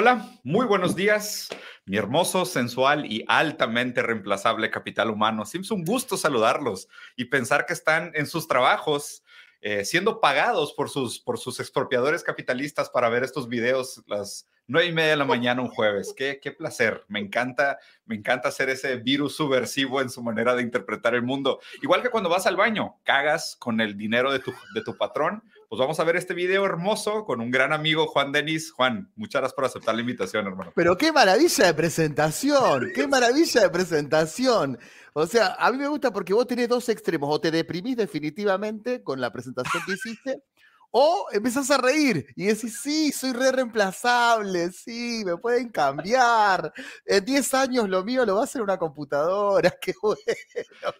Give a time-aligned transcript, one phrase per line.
[0.00, 1.48] Hola, muy buenos días,
[1.84, 5.44] mi hermoso, sensual y altamente reemplazable capital humano.
[5.44, 6.86] Siempre un gusto saludarlos
[7.16, 9.24] y pensar que están en sus trabajos
[9.60, 14.86] eh, siendo pagados por sus, por sus expropiadores capitalistas para ver estos videos las nueve
[14.86, 16.14] y media de la mañana un jueves.
[16.16, 17.04] Qué, qué placer.
[17.08, 21.58] Me encanta, me encanta hacer ese virus subversivo en su manera de interpretar el mundo.
[21.82, 25.42] Igual que cuando vas al baño, cagas con el dinero de tu, de tu patrón.
[25.68, 28.72] Pues vamos a ver este video hermoso con un gran amigo, Juan Denis.
[28.72, 30.72] Juan, muchas gracias por aceptar la invitación, hermano.
[30.74, 34.78] Pero qué maravilla de presentación, qué maravilla de presentación.
[35.12, 39.02] O sea, a mí me gusta porque vos tenés dos extremos, o te deprimís definitivamente
[39.02, 40.42] con la presentación que hiciste,
[40.90, 46.72] o empezás a reír y decís, sí, soy re reemplazable, sí, me pueden cambiar.
[47.04, 50.16] En 10 años lo mío lo va a hacer una computadora, qué bueno.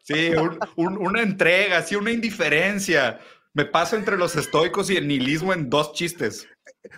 [0.03, 0.31] Sí,
[0.77, 3.19] una entrega, sí, una indiferencia.
[3.59, 6.47] Me paso entre los estoicos y el nihilismo en dos chistes.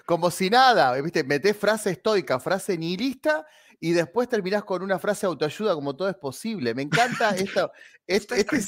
[0.04, 1.24] Como si nada, ¿viste?
[1.24, 3.46] Metés frase estoica, frase nihilista
[3.80, 6.74] y después terminás con una frase de autoayuda como todo es posible.
[6.74, 7.72] Me encanta esto,
[8.06, 8.58] este, este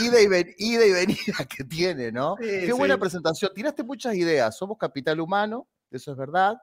[0.00, 0.28] ida, y
[0.92, 2.36] venida que tiene, ¿no?
[2.36, 3.50] Qué buena presentación.
[3.52, 4.56] Tiraste muchas ideas.
[4.56, 6.54] Somos capital humano, eso es verdad.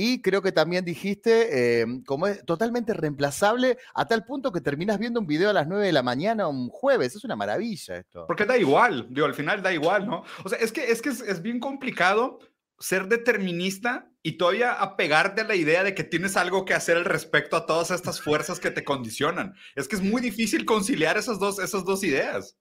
[0.00, 5.00] Y creo que también dijiste, em, como es totalmente reemplazable, a tal punto que terminas
[5.00, 7.16] viendo un video a las 9 de la mañana un jueves.
[7.16, 8.24] Es una maravilla esto.
[8.28, 10.22] Porque da igual, digo, al final da igual, ¿no?
[10.44, 12.38] O sea, es que es, que es bien complicado
[12.78, 17.04] ser determinista y todavía apegarte a la idea de que tienes algo que hacer al
[17.04, 19.54] respecto a todas estas fuerzas que te condicionan.
[19.74, 22.56] Es que es muy difícil conciliar esas dos, esas dos ideas.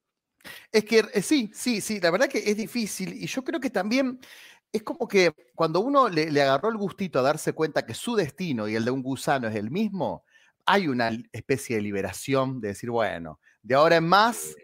[0.71, 3.69] Es que eh, sí, sí, sí, la verdad que es difícil y yo creo que
[3.69, 4.19] también
[4.71, 8.15] es como que cuando uno le, le agarró el gustito a darse cuenta que su
[8.15, 10.23] destino y el de un gusano es el mismo,
[10.65, 14.55] hay una especie de liberación de decir, bueno, de ahora en más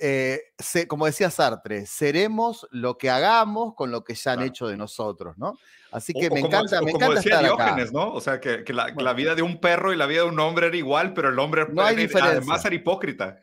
[0.00, 0.40] eh,
[0.88, 5.38] como decía Sartre, seremos lo que hagamos con lo que ya han hecho de nosotros,
[5.38, 5.56] ¿no?
[5.92, 8.12] Así que me encanta, me encanta decía Diógenes, ¿no?
[8.12, 10.76] O sea, que, la, vida de un perro y la vida de un hombre era
[10.76, 13.40] igual, pero el hombre no hay además era hipócrita.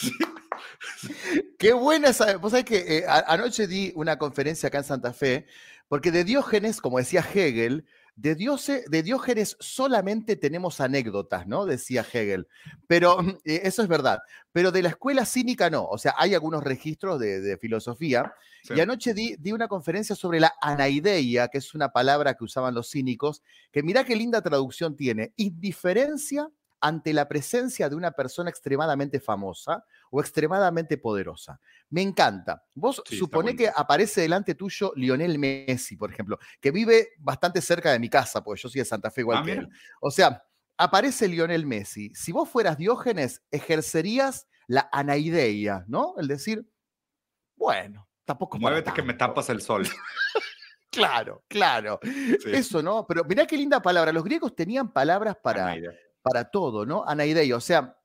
[1.58, 2.36] Qué buena esa.
[2.36, 5.46] Vos sabés que eh, anoche di una conferencia acá en Santa Fe,
[5.88, 8.36] porque de Diógenes, como decía Hegel, de,
[8.88, 11.66] de Diógenes solamente tenemos anécdotas, ¿no?
[11.66, 12.46] Decía Hegel.
[12.86, 14.20] Pero eh, eso es verdad.
[14.52, 15.84] Pero de la escuela cínica no.
[15.86, 18.34] O sea, hay algunos registros de, filosofía.
[18.74, 22.74] Y anoche di, di, una conferencia sobre la anaideia, que es una palabra que usaban
[22.74, 25.32] los cínicos, que mirá qué linda traducción tiene.
[25.36, 26.48] Indiferencia
[26.84, 31.58] ante la presencia de una persona extremadamente famosa o extremadamente poderosa.
[31.88, 32.62] Me encanta.
[32.74, 37.98] Vos supone que aparece delante tuyo Lionel Messi, por ejemplo, que vive bastante cerca de
[37.98, 39.68] mi casa, porque yo soy de Santa Fe igual ah, que él.
[39.98, 40.44] O sea,
[40.76, 42.12] aparece Lionel Messi.
[42.14, 46.16] Si vos fueras Diógenes, ejercerías la anaideia, ¿no?
[46.18, 46.68] El decir,
[47.56, 48.58] bueno, tampoco.
[48.58, 49.88] Muévete que me tapas el sol.
[50.90, 51.98] claro, claro.
[52.44, 53.06] Eso, ¿no?
[53.06, 54.12] Pero mirá qué linda palabra.
[54.12, 55.74] Los griegos tenían palabras para,
[56.24, 57.04] para todo, ¿no?
[57.06, 57.54] Anaideia.
[57.54, 57.98] O sea,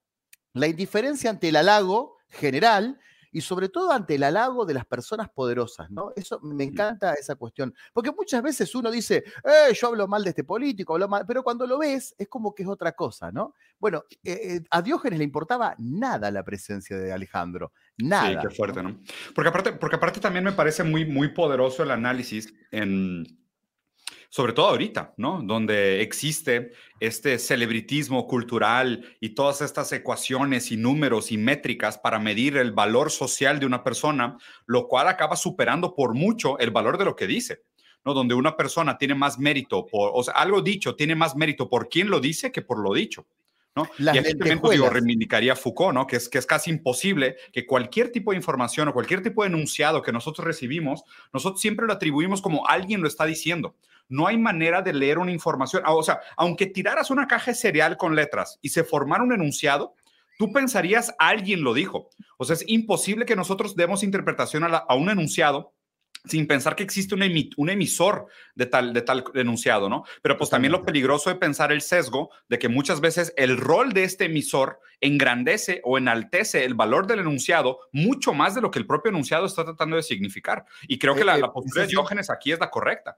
[0.54, 3.00] la indiferencia ante el halago general
[3.32, 6.12] y sobre todo ante el halago de las personas poderosas, ¿no?
[6.18, 10.32] Eso me encanta esa cuestión, porque muchas veces uno dice, eh, yo hablo mal de
[10.32, 13.54] este político, hablo mal, pero cuando lo ves es como que es otra cosa, ¿no?
[13.80, 18.42] Bueno, eh, eh, a Diógenes le importaba nada la presencia de Alejandro, nada.
[18.42, 19.00] Sí, qué fuerte, ¿no?
[19.34, 23.24] Porque aparte, porque aparte también me parece muy, muy poderoso el análisis en
[24.30, 25.42] sobre todo ahorita, ¿no?
[25.44, 32.56] Donde existe este celebritismo cultural y todas estas ecuaciones y números y métricas para medir
[32.58, 37.06] el valor social de una persona, lo cual acaba superando por mucho el valor de
[37.06, 37.64] lo que dice.
[38.06, 38.14] ¿no?
[38.14, 41.90] Donde una persona tiene más mérito, por, o sea, algo dicho tiene más mérito por
[41.90, 43.26] quien lo dice que por lo dicho.
[43.84, 44.14] ¿No?
[44.14, 46.08] y aquí también pues, reivindicaría Foucault, ¿no?
[46.08, 49.50] Que es, que es casi imposible que cualquier tipo de información o cualquier tipo de
[49.50, 51.04] enunciado que nosotros recibimos,
[51.34, 53.76] nosotros siempre lo atribuimos como alguien lo está diciendo.
[54.08, 55.84] No hay manera de leer una información.
[55.86, 59.96] O sea, aunque tiraras una caja de cereal con letras y se formara un enunciado,
[60.40, 62.10] tú pensarías alguien lo dijo.
[62.38, 65.74] O sea, es imposible que nosotros demos interpretación a, un enunciado
[66.30, 67.24] sin pensar que existe un,
[67.58, 70.04] un, emisor de tal, de tal enunciado, ¿no?
[70.22, 73.94] Pero pues también lo peligroso de pensar el sesgo de que muchas veces el rol
[73.94, 78.80] de este emisor engrandece o enaltece el valor del enunciado mucho más de lo que
[78.80, 80.66] el propio enunciado está tratando de significar.
[80.88, 83.18] Y creo que eh, la, eh, la postura de Diógenes aquí es la correcta.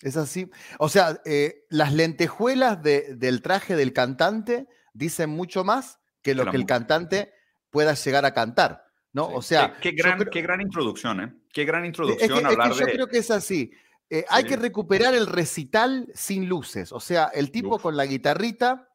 [0.00, 0.50] Es así.
[0.78, 6.56] O sea, eh, las lentejuelas del traje del cantante dicen mucho más que lo que
[6.56, 7.32] el cantante
[7.70, 8.89] pueda llegar a cantar.
[9.12, 9.26] ¿No?
[9.28, 11.34] O sea, qué, gran, qué gran introducción, ¿eh?
[11.52, 13.72] Qué gran introducción hablar Yo creo que es así.
[14.08, 16.92] Eh, hay que recuperar el recital sin luces.
[16.92, 18.88] O sea, el tipo con la guitarrita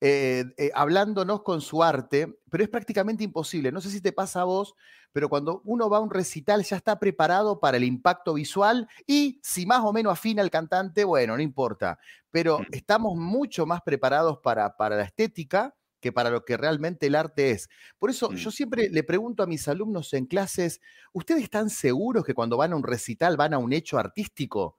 [0.00, 3.72] eh, eh, hablándonos con su arte, pero es prácticamente imposible.
[3.72, 4.74] No sé si te pasa a vos,
[5.12, 9.40] pero cuando uno va a un recital ya está preparado para el impacto visual y
[9.42, 11.98] si más o menos afina el cantante, bueno, no importa,
[12.30, 12.64] pero Mm.
[12.72, 17.50] estamos mucho más preparados para, para la estética que para lo que realmente el arte
[17.50, 17.68] es.
[17.98, 18.52] Por eso yo Mm.
[18.52, 20.80] siempre le pregunto a mis alumnos en clases,
[21.12, 24.78] ¿ustedes están seguros que cuando van a un recital van a un hecho artístico?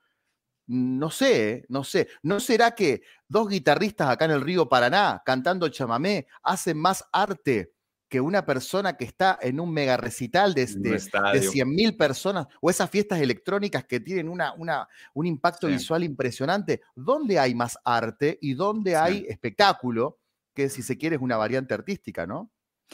[0.68, 2.10] No sé, no sé.
[2.24, 7.72] ¿No será que dos guitarristas acá en el río Paraná cantando chamamé hacen más arte
[8.10, 11.52] que una persona que está en un mega recital de, un de, de estadio.
[11.52, 15.74] 100.000 personas o esas fiestas electrónicas que tienen una, una- un impacto Sí.
[15.74, 16.82] visual impresionante?
[16.96, 18.96] ¿Dónde hay más arte y dónde Sí.
[18.98, 20.20] hay espectáculo?
[20.58, 22.50] Que si se quiere es una variante artística, ¿no?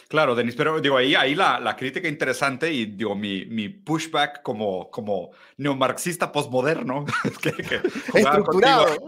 [0.10, 4.42] Claro, Denis, pero digo, ahí, ahí la, la crítica interesante y digo, mi, mi pushback
[4.42, 7.06] como, como neomarxista postmoderno,
[7.42, 7.80] que, que
[8.20, 8.86] Estructurado.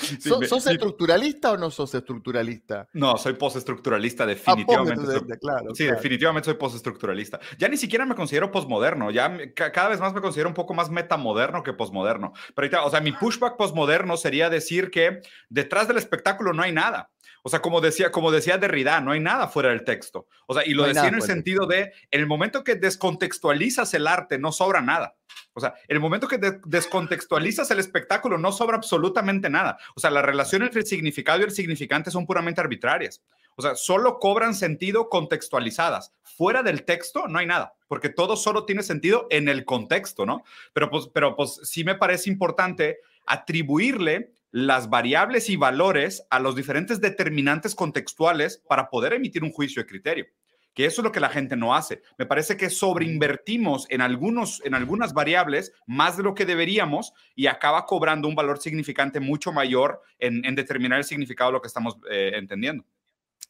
[0.00, 2.88] Sí, ¿Sos, mi- sos estructuralista o no sos estructuralista?
[2.94, 4.94] no, soy postestructuralista, Ah, definitivamente.
[4.94, 5.96] soy- postestructuralista, claro, Sí, claro.
[5.98, 7.40] definitivamente soy postestructuralista.
[7.58, 10.54] Ya ni siquiera me considero postmoderno, ya me- ca- cada vez más me considero un
[10.54, 12.32] poco más metamoderno que postmoderno.
[12.54, 15.20] Pero ahorita, o sea, mi pushback postmoderno sería decir que
[15.50, 17.10] detrás del espectáculo no hay nada.
[17.42, 20.26] O sea, como decía, como decía Derrida, no hay nada fuera del texto.
[20.46, 23.94] O sea, y lo No decía en el sentido de, en el momento que descontextualizas
[23.94, 25.16] el arte, no sobra nada.
[25.54, 29.78] O sea, en el momento que de- descontextualizas el espectáculo, no sobra absolutamente nada.
[29.94, 33.22] O sea, la relación entre el significado y el significante son puramente arbitrarias.
[33.56, 36.14] O sea, solo cobran sentido contextualizadas.
[36.22, 40.42] Fuera del texto no hay nada, porque todo solo tiene sentido en el contexto, ¿no?
[40.72, 46.54] Pero pues, pero pues sí me parece importante atribuirle las variables y valores a los
[46.54, 50.26] diferentes determinantes contextuales para poder emitir un juicio de criterio.
[50.74, 52.00] Que eso es lo que la gente no hace.
[52.16, 57.46] Me parece que sobreinvertimos en, algunos, en algunas variables más de lo que deberíamos y
[57.46, 61.96] acaba cobrando un valor significante mucho mayor en, determinar el significado de lo que estamos
[62.10, 62.84] eh, entendiendo.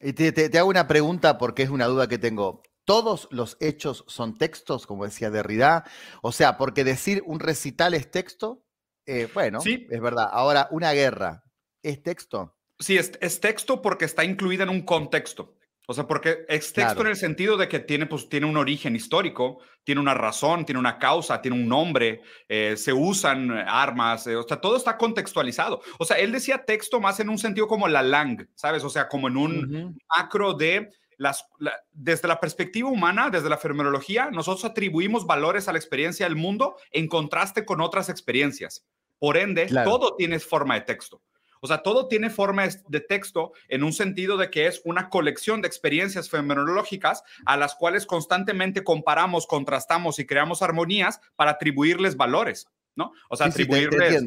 [0.01, 2.61] Y te- te hago una pregunta porque es una duda que tengo.
[2.85, 5.85] ¿Todos los hechos son textos, como decía Derrida?
[6.21, 8.65] O sea, porque decir un recital es texto,
[9.05, 9.87] eh, bueno, Sí.
[9.89, 10.29] es verdad.
[10.31, 11.43] Ahora, una guerra,
[11.81, 12.55] ¿es texto?
[12.79, 15.55] Sí, es, es texto porque está incluida en un contexto.
[15.85, 17.01] O sea, porque es texto Claro.
[17.01, 20.79] en el sentido de que tiene, pues, tiene un origen histórico, tiene una razón, tiene
[20.79, 24.97] una causa, tiene un nombre, eh, se usan eh, armas, eh, o sea, todo está
[24.97, 25.81] contextualizado.
[25.99, 28.81] O sea, él decía texto más en un sentido como la lang, ¿sabes?
[28.85, 30.87] O sea, como en un macro de
[31.23, 36.25] las, la- desde la perspectiva humana, desde la fenomenología, nosotros atribuimos valores a la experiencia
[36.27, 38.85] del mundo en contraste con otras experiencias.
[39.17, 39.89] Por ende, Claro.
[39.89, 41.21] todo tiene forma de texto.
[41.61, 45.61] O sea, todo tiene forma de texto en un sentido de que es una colección
[45.61, 52.67] de experiencias fenomenológicas a las cuales constantemente comparamos, contrastamos y creamos armonías para atribuirles valores,
[52.95, 53.13] ¿no?
[53.29, 54.23] O sea, Sí, sí, te- atribuirles...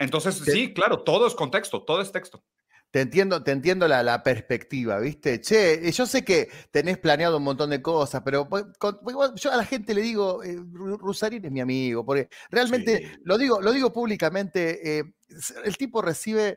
[0.00, 2.42] Entonces, sí, claro, todo es contexto, todo es texto.
[2.94, 5.40] Te entiendo, te entiendo la, la perspectiva, ¿viste?
[5.40, 9.32] Che, eh, yo sé que tenés planeado un montón de cosas, pero pues, con- igual
[9.34, 13.18] yo a la gente le digo, eh, Ru- Rusarín es mi amigo, porque realmente Sí.
[13.24, 15.04] lo digo, lo digo públicamente, eh,
[15.64, 16.56] el tipo recibe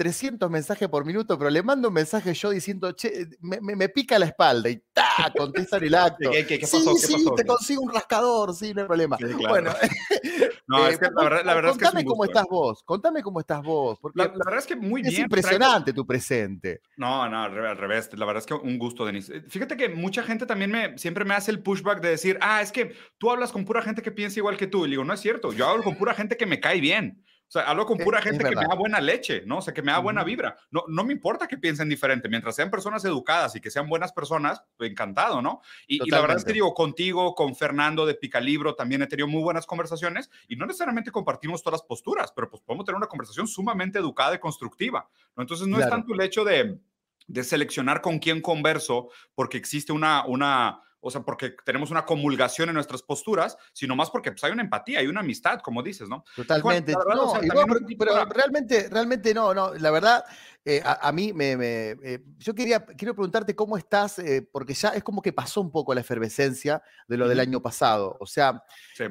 [0.00, 3.90] 300 mensajes por minuto, pero le mando un mensaje yo diciendo, che, me, me- me
[3.90, 5.30] pica la espalda y ¡ta!
[5.36, 6.30] contesta en el acto.
[6.30, 7.34] ¿Qué- qué- qué sí, sí, pasó?
[7.34, 9.18] te consigo un rascador, sí, no hay problema.
[9.18, 9.48] Sí, claro.
[9.48, 9.72] Bueno,
[10.66, 12.46] No, eh, es que la verdad, la verdad es que es contame cómo gusto, estás
[12.48, 15.28] vos, contame cómo estás vos, porque La, la verdad es que muy es bien.
[15.28, 16.80] traigo- impresionante tu presente.
[16.96, 18.08] No, no, al revés.
[18.16, 19.28] La verdad es que un gusto, Denis.
[19.28, 22.62] Eh, Fíjate que mucha gente también me, siempre me hace el pushback de decir, ah,
[22.62, 24.86] es que tú hablas con pura gente que piensa igual que tú.
[24.86, 27.22] Y digo, no es cierto, yo hablo con pura gente que me cae bien.
[27.50, 29.58] O sea, hablo con Es- pura es gente que me da buena leche, ¿no?
[29.58, 30.56] O sea, que me da buena vibra.
[30.70, 32.28] No, no me importa que piensen diferente.
[32.28, 35.60] Mientras sean personas educadas y que sean buenas personas, encantado, ¿no?
[35.88, 39.26] Y, y la verdad es que digo, contigo, con Fernando de Picalibro, también he tenido
[39.26, 43.08] muy buenas conversaciones y no necesariamente compartimos todas las posturas, pero pues podemos tener una
[43.08, 45.42] conversación sumamente educada y constructiva, ¿no?
[45.42, 45.96] Entonces no es Claro.
[45.96, 46.78] tanto el hecho de,
[47.26, 52.68] de seleccionar con quién converso porque existe una, una, o sea, porque tenemos una comulgación
[52.68, 56.08] en nuestras posturas, sino más porque pues, hay una empatía, hay una amistad, como dices,
[56.08, 56.24] ¿no?
[56.36, 56.94] Totalmente.
[56.94, 57.40] verdad, no, o sea,
[57.98, 59.74] pero realmente, realmente no, no.
[59.74, 60.24] La verdad,
[60.64, 64.74] eh, a, a mí me, me- eh, yo quería, quiero preguntarte cómo estás, eh, porque
[64.74, 68.16] ya es como que pasó un poco la efervescencia de lo del año pasado.
[68.20, 68.62] O sea,
[68.94, 69.04] Sí.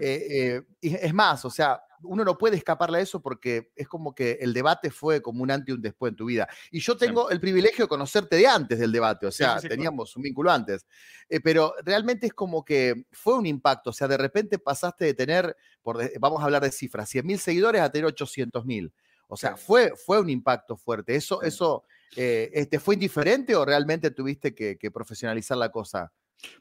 [0.81, 4.53] es más, o sea, uno no puede escaparle a eso porque es como que el
[4.53, 6.47] debate fue como un antes y un después en tu vida.
[6.71, 9.67] Y yo tengo el privilegio de conocerte de antes del debate, o sea, sí, sí,
[9.67, 9.75] claro.
[9.75, 10.85] teníamos un vínculo antes.
[11.29, 15.13] Eh, pero realmente es como que fue un impacto, o sea, de repente pasaste de
[15.13, 18.93] tener, por, vamos a hablar de cifras, 100 mil seguidores a tener 800 mil.
[19.27, 21.15] O sea, fue, fue un impacto fuerte.
[21.15, 21.83] ¿Eso, eso
[22.15, 26.11] eh, este, fue indiferente o realmente tuviste que, que profesionalizar la cosa?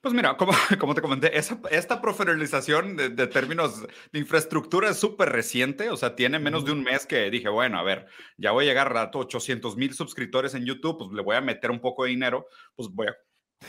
[0.00, 5.90] Pues mira, como, como te comenté, esta profesionalización de, términos de infraestructura es súper reciente,
[5.90, 8.06] o sea, tiene menos de un mes que dije, bueno, a ver,
[8.36, 11.70] ya voy a llegar a 800 mil suscriptores en YouTube, pues le voy a meter
[11.70, 13.16] un poco de dinero, pues voy a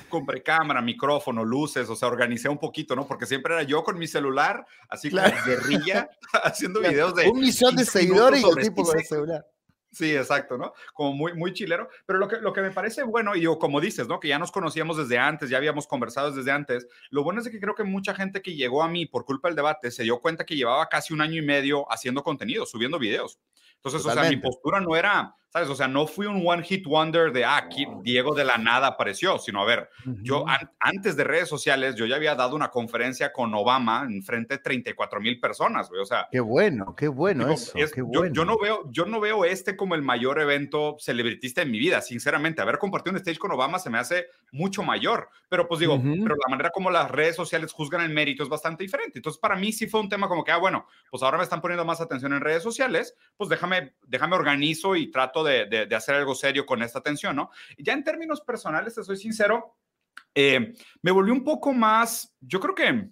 [0.07, 3.07] compré cámara, micrófono, luces, o sea, organicé un poquito, ¿no?
[3.07, 6.09] Porque siempre era yo con mi celular, así como guerrilla,
[6.43, 7.27] haciendo videos de...
[7.27, 9.45] Un millón de seguidores y el tipo con el celular.
[9.91, 10.73] Sí, exacto, ¿no?
[10.93, 11.89] Como muy, muy chilero.
[12.05, 14.19] Pero lo que, lo que me parece bueno, y yo, como dices, ¿no?
[14.19, 16.87] Que ya nos conocíamos desde antes, ya habíamos conversado desde antes.
[17.09, 19.55] Lo bueno es que creo que mucha gente que llegó a mí por culpa del
[19.55, 23.39] debate se dio cuenta que llevaba casi un año y medio haciendo contenido, subiendo videos.
[23.75, 25.69] Entonces, o sea, mi postura no era, ¿sabes?
[25.69, 28.87] O sea, no fui un one hit wonder de, ah, aquí Diego de la nada
[28.87, 29.89] apareció, sino, a ver,
[30.21, 30.45] yo
[30.79, 34.63] antes de redes sociales, yo ya había dado una conferencia con Obama en frente de
[34.63, 36.27] 34 mil personas, güey, o sea.
[36.31, 38.33] Qué bueno, qué bueno eso, qué bueno.
[38.33, 42.01] Yo, no veo, yo no veo este como el mayor evento celebritista en mi vida,
[42.01, 42.61] sinceramente.
[42.61, 46.35] Haber compartido un stage con Obama se me hace mucho mayor, pero pues digo, pero
[46.35, 49.19] la manera como las redes sociales juzgan el mérito es bastante diferente.
[49.19, 51.61] Entonces, para mí sí fue un tema como que, ah, bueno, pues ahora me están
[51.61, 56.35] poniendo más atención en redes sociales, pues déjame déjame, organizo y trato de, hacer algo
[56.35, 57.49] serio con esta atención, ¿no?
[57.77, 59.77] Ya en términos personales, te soy sincero,
[60.35, 63.09] eh, me volví un poco más, yo creo que,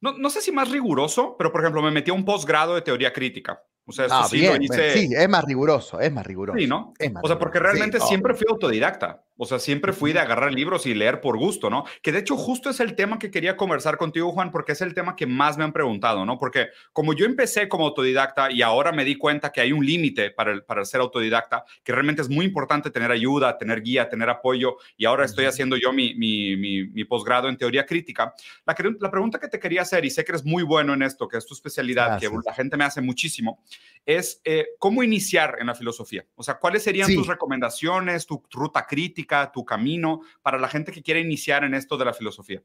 [0.00, 2.82] no, no sé si más riguroso, pero por ejemplo, me metí a un posgrado de
[2.82, 3.62] teoría crítica.
[3.90, 6.56] O sea, ah, sí Sí, es más riguroso, es más riguroso.
[6.56, 6.94] Sí, ¿no?
[7.22, 9.24] o sea, porque realmente siempre fui autodidacta.
[9.42, 11.86] O sea, siempre fui de agarrar libros y leer por gusto, ¿no?
[12.02, 14.92] Que de hecho justo es el tema que quería conversar contigo, Juan, porque es el
[14.92, 16.36] tema que más me han preguntado, ¿no?
[16.36, 20.30] Porque como yo empecé como autodidacta y ahora me di cuenta que hay un límite
[20.30, 24.28] para, el, para ser autodidacta, que realmente es muy importante tener ayuda, tener guía, tener
[24.28, 28.34] apoyo, y ahora estoy haciendo yo mi, mi, mi, posgrado en teoría crítica.
[28.66, 31.26] La, la, pregunta que te quería hacer, y sé que eres muy bueno en esto,
[31.26, 33.62] que es tu especialidad, que la gente me hace muchísimo,
[34.04, 36.26] es eh, cómo iniciar en la filosofía.
[36.34, 39.29] O sea, ¿cuáles serían tus recomendaciones, tu ruta crítica?
[39.52, 42.62] Tu camino para la gente que quiere iniciar en esto de la filosofía?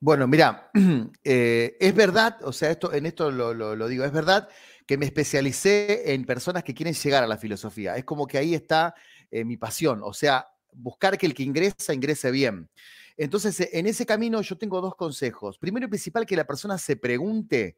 [0.00, 0.70] Bueno, mira,
[1.24, 4.48] eh, es verdad, o sea, esto, en esto lo, digo, es verdad
[4.86, 7.96] que me especialicé en personas que quieren llegar a la filosofía.
[7.96, 8.94] Es como que ahí está
[9.30, 12.70] eh, mi pasión, o sea, buscar que el que ingresa ingrese bien.
[13.16, 15.58] Entonces, en ese camino yo tengo dos consejos.
[15.58, 17.76] Primero y principal, que la persona se pregunte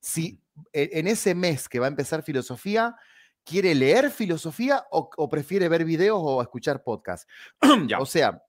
[0.00, 2.94] si en ese mes que va a empezar filosofía,
[3.44, 7.26] quiere leer filosofía o, prefiere ver videos o escuchar podcasts.
[7.98, 8.42] o sea,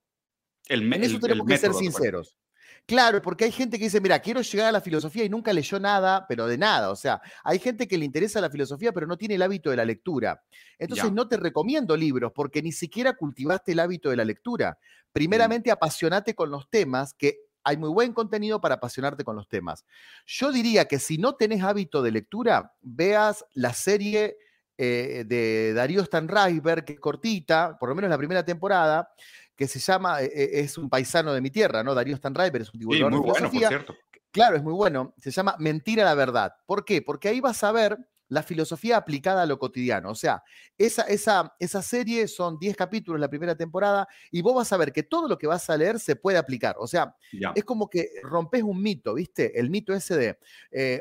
[0.68, 2.38] el, en eso tenemos que ser sinceros.
[2.86, 5.80] Claro, porque hay gente que dice, mira, quiero llegar a la filosofía y nunca leyó
[5.80, 6.92] nada, pero de nada.
[6.92, 9.78] O sea, hay gente que le interesa la filosofía, pero no tiene el hábito de
[9.78, 10.44] la lectura.
[10.78, 14.78] Entonces no te recomiendo libros porque ni siquiera cultivaste el hábito de la lectura.
[15.14, 19.86] Primeramente, apasionate con los temas, que hay muy buen contenido para apasionarte con los temas.
[20.26, 24.36] Yo diría que si no tenés hábito de lectura, veas la serie
[24.78, 29.10] eh, de Darío Stanraiver, que es cortita, por lo menos la primera temporada,
[29.56, 31.94] que se llama, eh, eh, es un paisano de mi tierra, ¿no?
[31.94, 33.68] Darío Stanraiver es un divulgador de filosofía.
[33.68, 33.96] cierto.
[34.32, 35.14] Claro, es muy bueno.
[35.18, 36.56] Se llama Mentira la verdad.
[36.66, 37.04] ¿Por qué?
[37.04, 37.98] Porque ahí vas a ver
[38.34, 40.10] la filosofía aplicada a lo cotidiano.
[40.10, 40.44] O sea,
[40.78, 44.92] esa, esa, esa serie son 10 capítulos la primera temporada y vos vas a ver
[44.92, 46.76] que todo lo que vas a leer se puede aplicar.
[46.80, 47.16] O sea,
[47.56, 49.60] es como que rompes un mito, ¿viste?
[49.60, 50.40] El mito ese de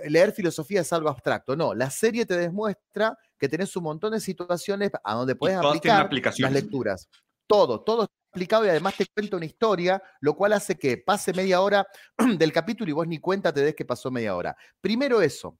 [0.08, 1.56] leer filosofía es algo abstracto.
[1.56, 6.08] No, la serie te demuestra que tenés un montón de situaciones a donde puedes aplicar
[6.38, 7.08] las lecturas.
[7.46, 11.60] Todo, todo explicado y además te cuenta una historia, lo cual hace que pase media
[11.60, 11.86] hora
[12.38, 14.56] del capítulo y vos ni cuenta te des que pasó media hora.
[14.80, 15.58] Primero eso.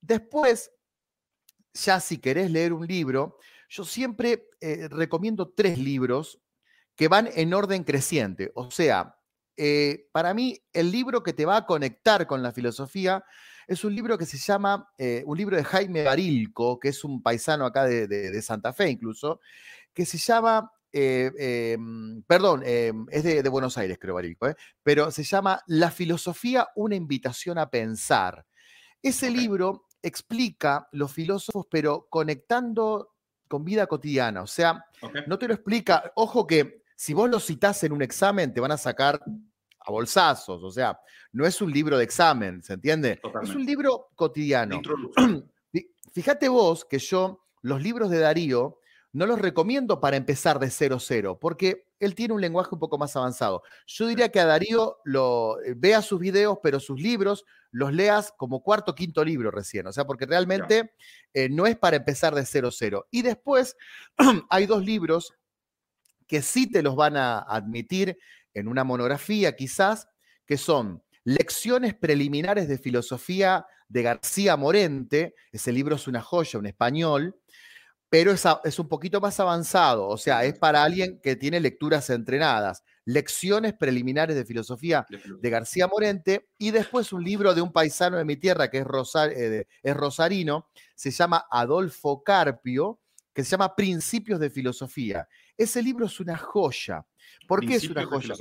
[0.00, 0.72] Después,
[1.84, 6.40] ya si querés leer un libro, yo siempre eh, recomiendo tres libros
[6.96, 8.50] que van en orden creciente.
[8.54, 9.18] O sea,
[9.60, 13.24] eh, para mí el libro que te va a conectar con la filosofía
[13.66, 17.22] es un libro que se llama, eh, un libro de Jaime Barilco, que es un
[17.22, 19.40] paisano acá de, Santa Fe incluso,
[19.92, 21.76] que se llama, eh,
[22.26, 24.46] perdón, es de, Buenos Aires creo Barilco,
[24.82, 28.46] pero se llama La filosofía, una invitación a pensar.
[29.02, 33.14] Ese libro explica los filósofos, pero conectando
[33.48, 34.42] con vida cotidiana.
[34.42, 34.84] O sea,
[35.26, 36.12] no te lo explica.
[36.16, 39.20] Ojo que si vos lo citás en un examen, te van a sacar
[39.80, 40.62] a bolsazos.
[40.62, 40.98] O sea,
[41.32, 43.20] no es un libro de examen, ¿se entiende?
[43.42, 44.80] Es un libro cotidiano.
[46.12, 48.80] Fíjate vos que yo los libros de Darío
[49.12, 52.98] no los recomiendo para empezar de cero cero, porque él tiene un lenguaje un poco
[52.98, 53.62] más avanzado.
[53.86, 58.32] Yo diría que a Darío lo eh, vea sus videos, pero sus libros los leas
[58.36, 60.92] como cuarto quinto libro recién, o sea, porque realmente
[61.34, 63.06] eh, no es para empezar de cero cero.
[63.10, 63.76] Y después
[64.50, 65.34] hay dos libros
[66.26, 68.18] que sí te los van a admitir
[68.54, 70.08] en una monografía quizás,
[70.46, 75.34] que son Lecciones preliminares de filosofía de García Morente.
[75.52, 77.38] Ese libro es una joya, un español,
[78.10, 82.08] pero es, es un poquito más avanzado, o sea, es para alguien que tiene lecturas
[82.10, 82.82] entrenadas.
[83.04, 88.24] Lecciones preliminares de filosofía de García Morente, y después un libro de un paisano de
[88.24, 88.86] mi tierra que es,
[89.34, 93.00] eh, es rosarino, se llama Adolfo Carpio,
[93.32, 95.26] que se llama Principios de Filosofía.
[95.56, 97.06] Ese libro es una joya.
[97.46, 98.34] ¿Por qué es una joya?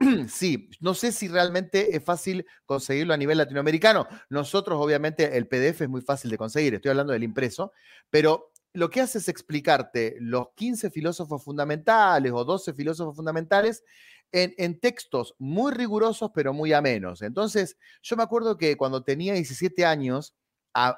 [0.28, 4.06] Sí, no sé si realmente es fácil conseguirlo a nivel latinoamericano.
[4.30, 7.72] Nosotros, obviamente, el PDF es muy fácil de conseguir, estoy hablando del impreso,
[8.08, 13.82] pero lo que hace es explicarte los 15 filósofos fundamentales o 12 filósofos fundamentales
[14.32, 17.22] en, textos muy rigurosos, pero muy amenos.
[17.22, 20.34] Entonces, yo me acuerdo que cuando tenía 17 años,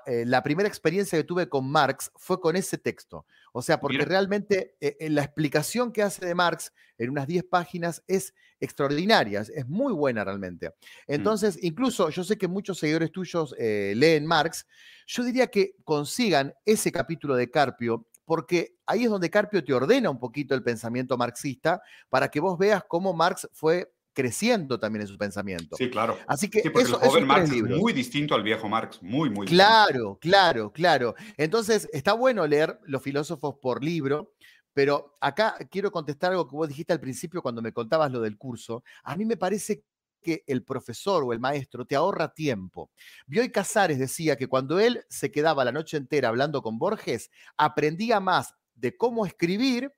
[0.06, 3.26] eh, la primera experiencia que tuve con Marx fue con ese texto.
[3.52, 7.44] O sea, porque realmente eh, eh, la explicación que hace de Marx en unas 10
[7.44, 10.68] páginas es extraordinaria, es muy buena realmente.
[10.68, 10.72] Mm.
[11.08, 14.66] Entonces, incluso yo sé que muchos seguidores tuyos leen Marx,
[15.06, 20.08] yo diría que consigan ese capítulo de Carpio porque ahí es donde Carpio te ordena
[20.08, 25.08] un poquito el pensamiento marxista para que vos veas cómo Marx fue creciendo también en
[25.08, 25.76] su pensamiento.
[25.76, 26.18] Sí, claro.
[26.26, 30.18] Así que eso, el joven Marx es muy distinto al viejo Marx, muy, muy Claro,
[30.20, 31.14] claro, claro.
[31.36, 34.34] Entonces, está bueno leer los filósofos por libro,
[34.72, 38.36] pero acá quiero contestar algo que vos dijiste al principio cuando me contabas lo del
[38.36, 38.84] curso.
[39.02, 39.84] A mí me parece
[40.22, 42.90] que el profesor o el maestro te ahorra tiempo.
[43.26, 48.20] Bioy Casares decía que cuando él se quedaba la noche entera hablando con Borges, aprendía
[48.20, 49.92] más de cómo escribir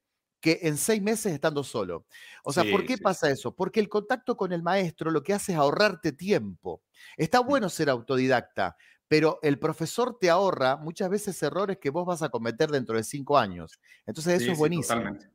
[0.44, 2.04] que en seis meses estando solo.
[2.42, 3.56] O sea, ¿por qué pasa eso?
[3.56, 6.82] Porque el contacto con el maestro lo que hace es ahorrarte tiempo.
[7.16, 7.46] Está mm.
[7.46, 8.76] bueno ser autodidacta,
[9.08, 13.04] pero el profesor te ahorra muchas veces errores que vos vas a cometer dentro de
[13.04, 13.80] cinco años.
[14.04, 14.98] Entonces eso es buenísimo.
[14.98, 15.30] Totalmente.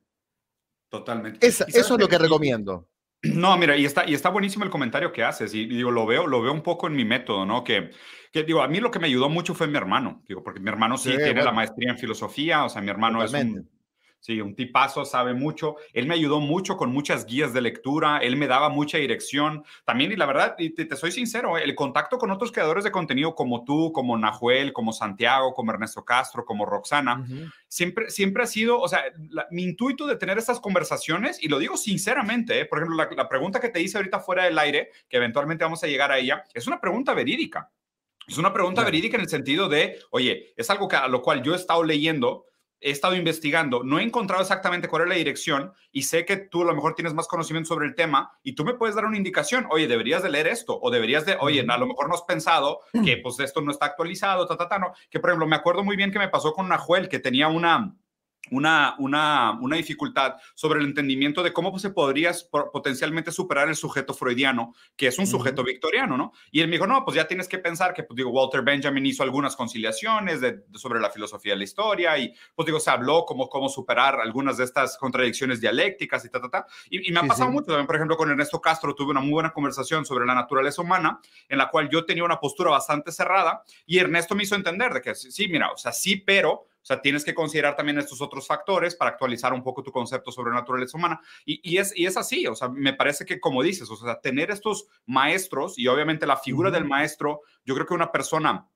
[0.88, 1.44] Totalmente.
[1.44, 2.88] eso es lo que recomiendo.
[3.22, 6.26] No, mira, y está, y está buenísimo el comentario que haces, y, digo, lo veo,
[6.26, 7.62] lo veo un poco en mi método, ¿no?
[7.62, 7.90] Que,
[8.32, 10.70] que digo, a mí lo que me ayudó mucho fue mi hermano, digo, porque mi
[10.70, 13.68] hermano sí, tiene la maestría en filosofía, o sea, mi hermano es un
[14.20, 15.76] Sí, un tipazo, sabe mucho.
[15.94, 19.64] Él me ayudó mucho con muchas guías de lectura, él me daba mucha dirección.
[19.86, 23.34] También, y la verdad, y te, soy sincero, el contacto con otros creadores de contenido
[23.34, 27.26] como tú, como Nahuel, como Santiago, como Ernesto Castro, como Roxana,
[27.66, 29.04] siempre, siempre ha sido, o sea,
[29.50, 32.66] mi intuito de tener estas conversaciones, y lo digo sinceramente, ¿eh?
[32.66, 35.86] por ejemplo, la, pregunta que te hice ahorita fuera del aire, que eventualmente vamos a
[35.86, 37.70] llegar a ella, es una pregunta verídica.
[38.28, 41.42] Es una pregunta verídica en el sentido de, oye, es algo que, a lo cual
[41.42, 42.46] yo he estado leyendo,
[42.80, 46.62] he estado investigando, no he encontrado exactamente cuál es la dirección y sé que tú
[46.62, 49.16] a lo mejor tienes más conocimiento sobre el tema y tú me puedes dar una
[49.16, 52.22] indicación, oye, deberías de leer esto o deberías de, oye, a lo mejor no has
[52.22, 54.92] pensado que pues esto no está actualizado, ta, ta, ta, no.
[55.10, 57.48] Que por ejemplo, me acuerdo muy bien que me pasó con una Juel que tenía
[57.48, 57.94] una,
[58.50, 62.32] una, una, una, dificultad sobre el entendimiento de cómo se podría
[62.72, 66.32] potencialmente superar el sujeto freudiano, que es un sujeto victoriano, ¿no?
[66.50, 69.06] Y él me dijo, no, pues ya tienes que pensar que, pues digo, Walter Benjamin
[69.06, 73.24] hizo algunas conciliaciones de, sobre la filosofía de la historia y, pues digo, se habló
[73.24, 76.66] cómo, cómo superar algunas de estas contradicciones dialécticas y ta, ta, ta.
[76.88, 79.52] Y, me ha pasado mucho también, por ejemplo, con Ernesto Castro tuve una muy buena
[79.52, 83.98] conversación sobre la naturaleza humana, en la cual yo tenía una postura bastante cerrada y
[83.98, 87.34] Ernesto me hizo entender de que sí, mira, o sea, sí, pero sea, tienes que
[87.34, 91.20] considerar también estos otros factores para actualizar un poco tu concepto sobre naturaleza humana.
[91.44, 94.50] Y, es, y es así, o sea, me parece que como dices, o sea, tener
[94.50, 98.68] estos maestros y obviamente la figura del maestro, yo creo que una persona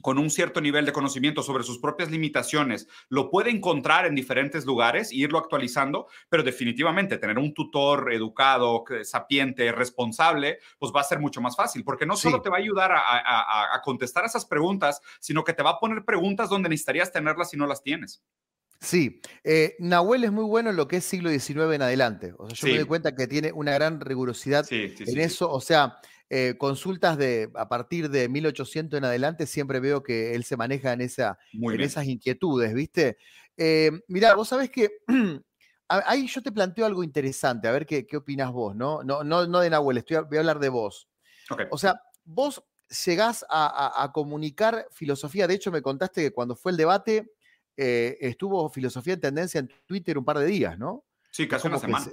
[0.00, 4.64] con un cierto nivel de conocimiento sobre sus propias limitaciones, lo puede encontrar en diferentes
[4.64, 11.04] lugares e irlo actualizando, pero definitivamente tener un tutor educado, sapiente, responsable, pues va a
[11.04, 15.00] ser mucho más fácil, porque no solo te va a ayudar a, contestar esas preguntas,
[15.20, 18.22] sino que te va a poner preguntas donde necesitarías tenerlas si no las tienes.
[18.80, 22.32] Sí, eh, Nahuel es muy bueno en lo que es siglo XIX en adelante.
[22.38, 25.50] O sea, yo me doy cuenta que tiene una gran rigurosidad en eso.
[25.50, 25.98] O sea,
[26.32, 30.92] eh, consultas de a partir de 1800 en adelante, siempre veo que él se maneja
[30.92, 33.18] en, esa, en esas inquietudes, ¿viste?
[33.56, 34.90] Eh, mirá, vos sabés que
[35.88, 39.02] ahí yo te planteo algo interesante, a ver qué, qué opinas vos, ¿no?
[39.02, 41.08] No, no, no de Nahuel, estoy, voy a hablar de vos.
[41.72, 42.62] O sea, vos
[43.04, 47.32] llegás a, comunicar filosofía, de hecho me contaste que cuando fue el debate
[47.76, 51.04] eh, estuvo filosofía en tendencia en Twitter un par de días, ¿no?
[51.32, 52.06] Sí, casi una semana.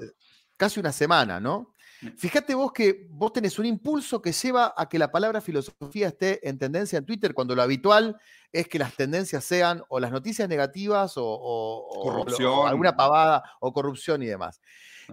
[0.55, 1.75] casi una semana, ¿no?
[2.15, 6.47] Fíjate vos que vos tenés un impulso que lleva a que la palabra filosofía esté
[6.47, 8.19] en tendencia en Twitter, cuando lo habitual
[8.51, 12.67] es que las tendencias sean o las noticias negativas o, corrupción.
[12.67, 14.61] alguna pavada o corrupción y demás.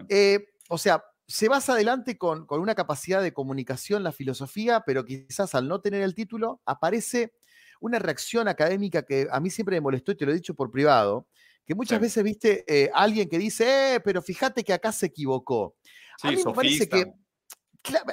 [0.09, 5.05] Eh, o sea, se vas adelante con, con, una capacidad de comunicación la filosofía, pero
[5.05, 7.33] quizás al no tener el título aparece
[7.81, 10.71] una reacción académica que a mí siempre me molestó y te lo he dicho por
[10.71, 11.27] privado,
[11.67, 15.77] que muchas veces viste eh, alguien que dice, eh, pero fíjate que acá se equivocó
[16.23, 17.13] a mí me parece que,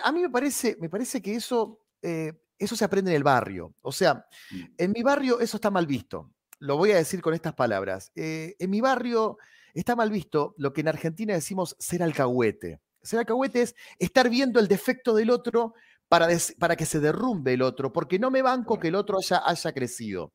[0.04, 3.76] a mí me parece, me parece que eso, eh, eso se aprende en el barrio.
[3.82, 4.64] O sea, mm.
[4.78, 6.32] en mi barrio eso está mal visto.
[6.60, 8.12] Lo voy a decir con estas palabras.
[8.16, 9.38] Eh, en mi barrio
[9.74, 12.82] está mal visto lo que en Argentina decimos ser alcahuete.
[13.02, 15.74] Ser alcahuete es estar viendo el defecto del otro
[16.08, 16.28] para,
[16.60, 19.72] para que se derrumbe el otro, porque no me banco que el otro haya, haya
[19.72, 20.34] crecido.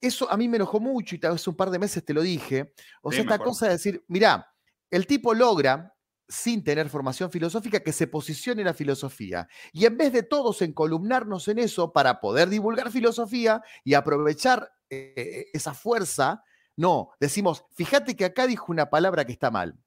[0.00, 2.20] Eso a mí me enojó mucho y tal vez un par de meses te lo
[2.20, 2.74] dije.
[3.00, 4.52] O sea, esta cosa de decir, mira,
[4.90, 5.93] el tipo logra,
[6.28, 9.48] sin tener formación filosófica, que se posicione la filosofía.
[9.72, 15.46] Y en vez de todos encolumnarnos en eso para poder divulgar filosofía y aprovechar eh,
[15.52, 16.42] esa fuerza,
[16.76, 19.78] no, decimos, fíjate que acá dijo una palabra que está mal.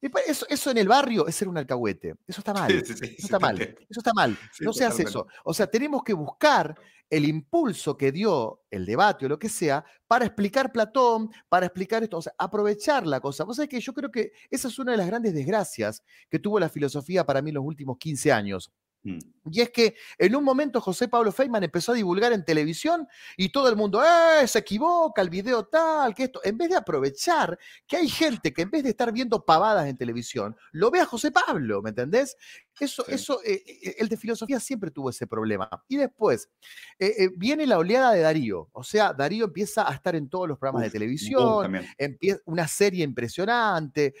[0.00, 2.14] Eso, eso, en el barrio es ser un alcahuete.
[2.26, 2.70] Eso está mal.
[2.70, 3.60] eso está mal.
[3.60, 4.38] Eso está mal.
[4.60, 5.26] no se hace eso.
[5.44, 6.76] O sea, tenemos que buscar
[7.08, 12.02] el impulso que dio el debate o lo que sea para explicar Platón, para explicar
[12.02, 13.44] esto, o sea, aprovechar la cosa.
[13.44, 16.58] Vos sabés que yo creo que esa es una de las grandes desgracias que tuvo
[16.58, 18.72] la filosofía para mí en los últimos 15 años.
[19.06, 19.18] Mm.
[19.52, 23.50] Y es que en un momento José Pablo Feynman empezó a divulgar en televisión y
[23.50, 24.46] todo el mundo, ¡eh!
[24.48, 26.40] Se equivoca, el video tal, que esto.
[26.42, 29.96] En vez de aprovechar que hay gente que en vez de estar viendo pavadas en
[29.96, 32.36] televisión, lo ve a José Pablo, ¿me entendés?
[32.78, 35.70] Eso, eso, eh, eh, el de filosofía siempre tuvo ese problema.
[35.88, 36.50] Y después
[36.98, 38.68] eh, viene la oleada de Darío.
[38.72, 43.04] O sea, Darío empieza a estar en todos los programas de televisión, empieza una serie
[43.04, 44.14] impresionante,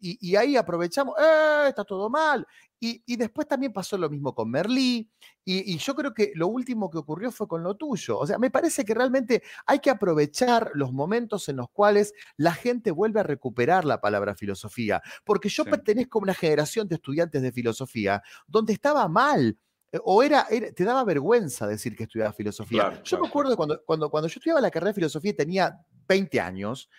[0.00, 1.66] y, y, ahí aprovechamos, ¡eh!
[1.68, 2.46] Está todo mal.
[2.84, 5.08] Y, después también pasó lo mismo con Merlí,
[5.44, 8.18] y, yo creo que lo último que ocurrió fue con lo tuyo.
[8.18, 12.52] O sea, me parece que realmente hay que aprovechar los momentos en los cuales la
[12.52, 17.40] gente vuelve a recuperar la palabra filosofía, porque yo pertenezco a una generación de estudiantes
[17.40, 19.56] de filosofía donde estaba mal
[19.92, 23.00] eh, o era, te daba vergüenza decir que estudiaba filosofía.
[23.04, 26.40] yo me acuerdo cuando, cuando, cuando yo estudiaba la carrera de filosofía y tenía 20
[26.40, 26.90] años,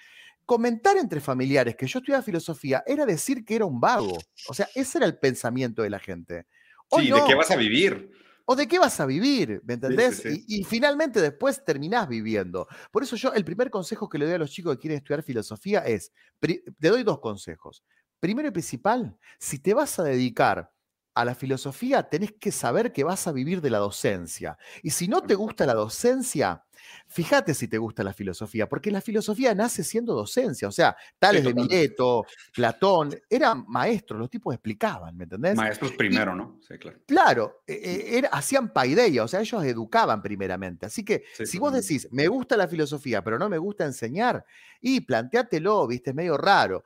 [0.45, 4.17] comentar entre familiares que yo estudiaba filosofía era decir que era un vago.
[4.47, 6.47] O sea, ese era el pensamiento de la gente.
[6.91, 8.11] sí, ¿de qué vas a vivir?
[8.45, 9.61] ¿O de qué vas a vivir?
[9.63, 10.21] ¿Me entendés?
[10.25, 12.67] Y, finalmente después terminás viviendo.
[12.91, 15.23] Por eso yo, el primer consejo que le doy a los chicos que quieren estudiar
[15.23, 17.83] filosofía es, te doy dos consejos.
[18.19, 20.72] Primero y principal, si te vas a dedicar
[21.13, 24.57] a la filosofía, tenés que saber que vas a vivir de la docencia.
[24.81, 26.63] Y si no te gusta la docencia,
[27.07, 31.43] Fíjate si te gusta la filosofía, porque la filosofía nace siendo docencia, o sea, Tales
[31.43, 35.55] de Mileto, Platón, eran maestros, los tipos explicaban, ¿me entendés?
[35.55, 36.59] Maestros primero, ¿no?
[36.67, 36.99] Sí, claro.
[37.05, 40.85] Claro, e, e, hacían paideia, o sea, ellos educaban primeramente.
[40.85, 44.45] Así que si vos decís, me gusta la filosofía, pero no me gusta enseñar,
[44.81, 46.83] y planteátelo, viste, es medio raro.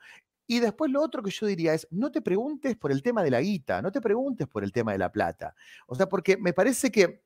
[0.48, 3.30] Y después lo otro que yo diría es, no te preguntes por el tema de
[3.30, 5.54] la guita, no te preguntes por el tema de la plata.
[5.86, 7.22] O sea, porque me parece que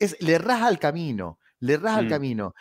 [0.00, 2.10] es, le raja el camino le raja el mm.
[2.10, 2.54] camino.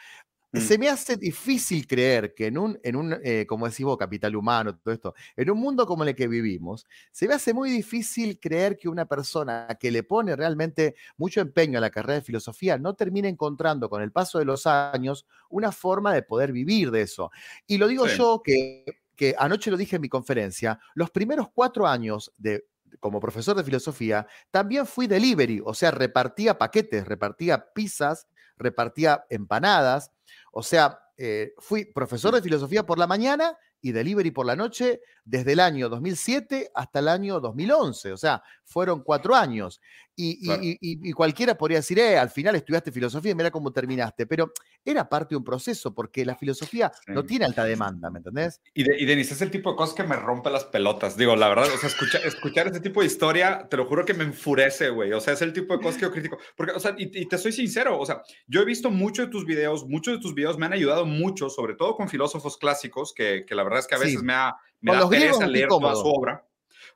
[0.52, 0.60] Mm.
[0.60, 4.36] Se me hace difícil creer que en un, en un eh, como decís vos, capital
[4.36, 8.40] humano, todo esto, en un mundo como el que vivimos, se me hace muy difícil
[8.40, 12.78] creer que una persona que le pone realmente mucho empeño a la carrera de filosofía
[12.78, 17.02] no termine encontrando con el paso de los años una forma de poder vivir de
[17.02, 17.30] eso.
[17.68, 18.86] Y lo digo yo que,
[19.18, 22.66] que anoche lo dije en mi conferencia, los primeros cuatro años de
[23.02, 28.28] como profesor de filosofía, también fui delivery, o sea, repartía paquetes, repartía pizzas
[28.58, 30.12] repartía empanadas.
[30.52, 35.02] O sea, eh, fui profesor de filosofía por la mañana y delivery por la noche
[35.24, 38.14] desde el año 2007 hasta el año 2011.
[38.14, 39.82] O sea, fueron cuatro años.
[40.20, 44.26] Y, cualquiera podría decir, eh, al final estudiaste filosofía y mira cómo terminaste.
[44.26, 44.52] Pero
[44.84, 48.60] era parte de un proceso, porque la filosofía no tiene alta demanda, ¿me entendés?
[48.74, 51.18] Y, de, Denis, es el tipo de cosas que me rompe las pelotas.
[51.18, 51.90] Digo, la verdad, o sea,
[52.26, 55.14] escuchar ese tipo de historia, te lo juro que me enfurece, güey.
[55.14, 56.40] O sea, es el tipo de cosas que yo critico.
[56.56, 59.46] Porque, o sea, y, te soy sincero, o sea, yo he visto muchos de tus
[59.46, 63.46] videos, muchos de tus videos me han ayudado mucho, sobre todo con filósofos clásicos, que,
[63.50, 66.47] la verdad es que a veces me ha, me da pereza leer toda su obra.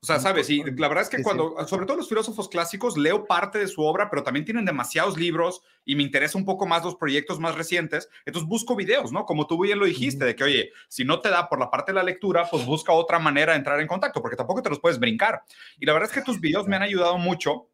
[0.04, 3.26] O sea, sabes, y la verdad es que cuando, sobre todo los filósofos clásicos, leo
[3.26, 6.84] parte de su obra, pero también tienen demasiados libros y me interesa un poco más
[6.84, 8.10] los proyectos más recientes.
[8.26, 9.26] Entonces busco videos, ¿no?
[9.26, 11.92] Como tú bien lo dijiste, de que, oye, si no te da por la parte
[11.92, 14.80] de la lectura, pues busca otra manera de entrar en contacto, porque tampoco te los
[14.80, 15.44] puedes brincar.
[15.78, 17.68] Y la verdad es que tus videos me han ayudado mucho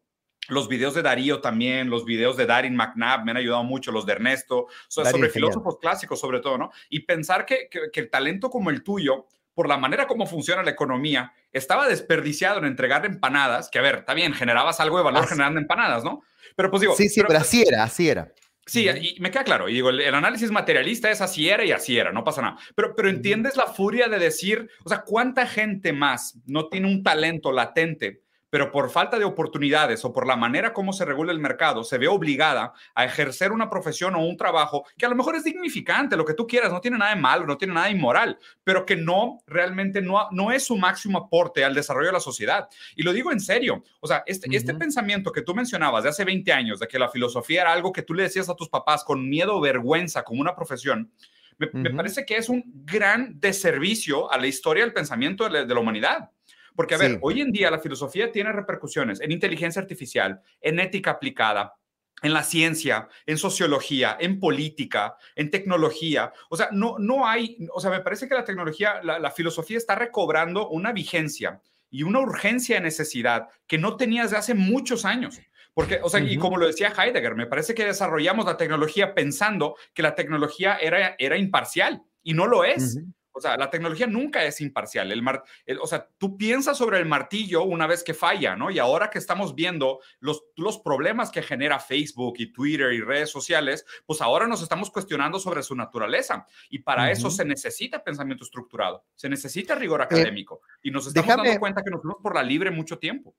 [0.48, 4.04] los videos de Darío también, los videos de Darin McNabb me han ayudado mucho, los
[4.04, 6.70] de Ernesto, sobre filósofos clásicos sobre todo, ¿no?
[6.90, 10.70] Y pensar que, que, el talento como el tuyo, por la manera como funciona la
[10.70, 15.26] economía, estaba desperdiciado en entregar empanadas, que a ver, está bien, generabas algo de valor
[15.26, 16.22] generando empanadas, ¿no?
[16.56, 16.94] Pero pues digo...
[16.96, 18.32] Sí, sí, pero, así era, así era.
[18.66, 19.68] Sí, y me queda claro.
[19.68, 22.58] Y digo, el, análisis materialista es así era y así era, no pasa nada.
[22.74, 27.02] Pero, pero entiendes la furia de decir, o sea, ¿cuánta gente más no tiene un
[27.02, 31.38] talento latente pero por falta de oportunidades o por la manera como se regula el
[31.38, 35.36] mercado, se ve obligada a ejercer una profesión o un trabajo que a lo mejor
[35.36, 37.92] es dignificante, lo que tú quieras, no tiene nada de malo, no tiene nada de
[37.92, 42.20] inmoral, pero que no realmente no, no es su máximo aporte al desarrollo de la
[42.20, 42.68] sociedad.
[42.96, 46.24] Y lo digo en serio, o sea, este, este pensamiento que tú mencionabas de hace
[46.24, 49.04] 20 años, de que la filosofía era algo que tú le decías a tus papás
[49.04, 51.12] con miedo o vergüenza como una profesión,
[51.58, 56.30] me, parece que es un gran deservicio a la historia del pensamiento de la humanidad.
[56.78, 61.10] Porque, a ver, hoy en día la filosofía tiene repercusiones en inteligencia artificial, en ética
[61.10, 61.74] aplicada,
[62.22, 66.32] en la ciencia, en sociología, en política, en tecnología.
[66.48, 69.96] O sea, no, no hay, o sea, me parece que la tecnología, la, filosofía está
[69.96, 71.60] recobrando una vigencia
[71.90, 75.40] y una urgencia de necesidad que no tenía desde hace muchos años.
[75.74, 79.74] Porque, o sea, y como lo decía Heidegger, me parece que desarrollamos la tecnología pensando
[79.94, 83.00] que la tecnología era, era imparcial y no lo es.
[83.38, 85.10] O sea, la tecnología nunca es imparcial.
[85.12, 85.42] El, mar,
[85.80, 88.70] o sea, tú piensas sobre el martillo una vez que falla, ¿no?
[88.70, 93.30] Y ahora que estamos viendo los, los problemas que genera Facebook y Twitter y redes
[93.30, 96.46] sociales, pues ahora nos estamos cuestionando sobre su naturaleza.
[96.68, 100.60] Y para eso se necesita pensamiento estructurado, se necesita rigor eh, académico.
[100.82, 103.34] y nos estamos dando cuenta que nos fuimos por la libre mucho tiempo.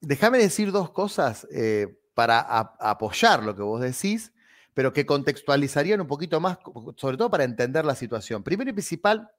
[0.00, 4.32] Déjame decir dos cosas eh, para apoyar lo que vos decís
[4.74, 6.58] pero que contextualizarían un poquito más,
[6.96, 8.42] sobre todo para entender la situación.
[8.42, 9.30] Primero y principal,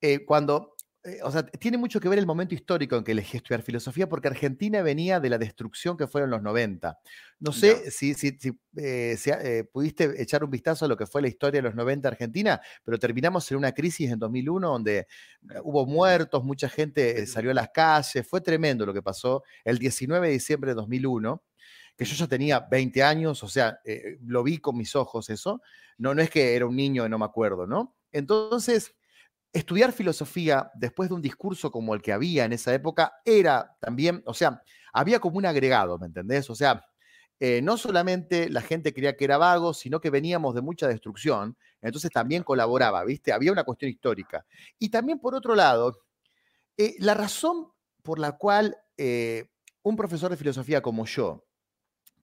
[0.00, 3.36] eh, cuando, eh, o sea, tiene mucho que ver el momento histórico en que elegí
[3.36, 6.98] estudiar filosofía, porque Argentina venía de la destrucción que fueron los 90.
[7.38, 8.36] No sé si, si,
[8.76, 12.60] eh, pudiste echar un vistazo a lo que fue la historia de los 90 Argentina,
[12.82, 15.06] pero terminamos en una crisis en 2001 donde
[15.62, 20.26] hubo muertos, mucha gente salió a las calles, fue tremendo lo que pasó el 19
[20.26, 21.42] de diciembre de 2001
[21.96, 23.80] que yo ya tenía 20 años, o sea,
[24.20, 25.62] lo vi con mis ojos eso,
[25.98, 27.96] no, no es que era un niño y no me acuerdo, ¿no?
[28.12, 28.94] Entonces,
[29.52, 34.22] estudiar filosofía después de un discurso como el que había en esa época era también,
[34.26, 36.50] o sea, había como un agregado, ¿me entendés?
[36.50, 36.84] O sea,
[37.40, 41.56] eh, no solamente la gente creía que era vago, sino que veníamos de mucha destrucción,
[41.80, 43.32] entonces también colaboraba, ¿viste?
[43.32, 44.44] Había una cuestión histórica.
[44.78, 45.98] Y también, por otro lado,
[46.76, 47.68] eh, la razón
[48.02, 49.48] por la cual eh,
[49.82, 51.45] un profesor de filosofía como yo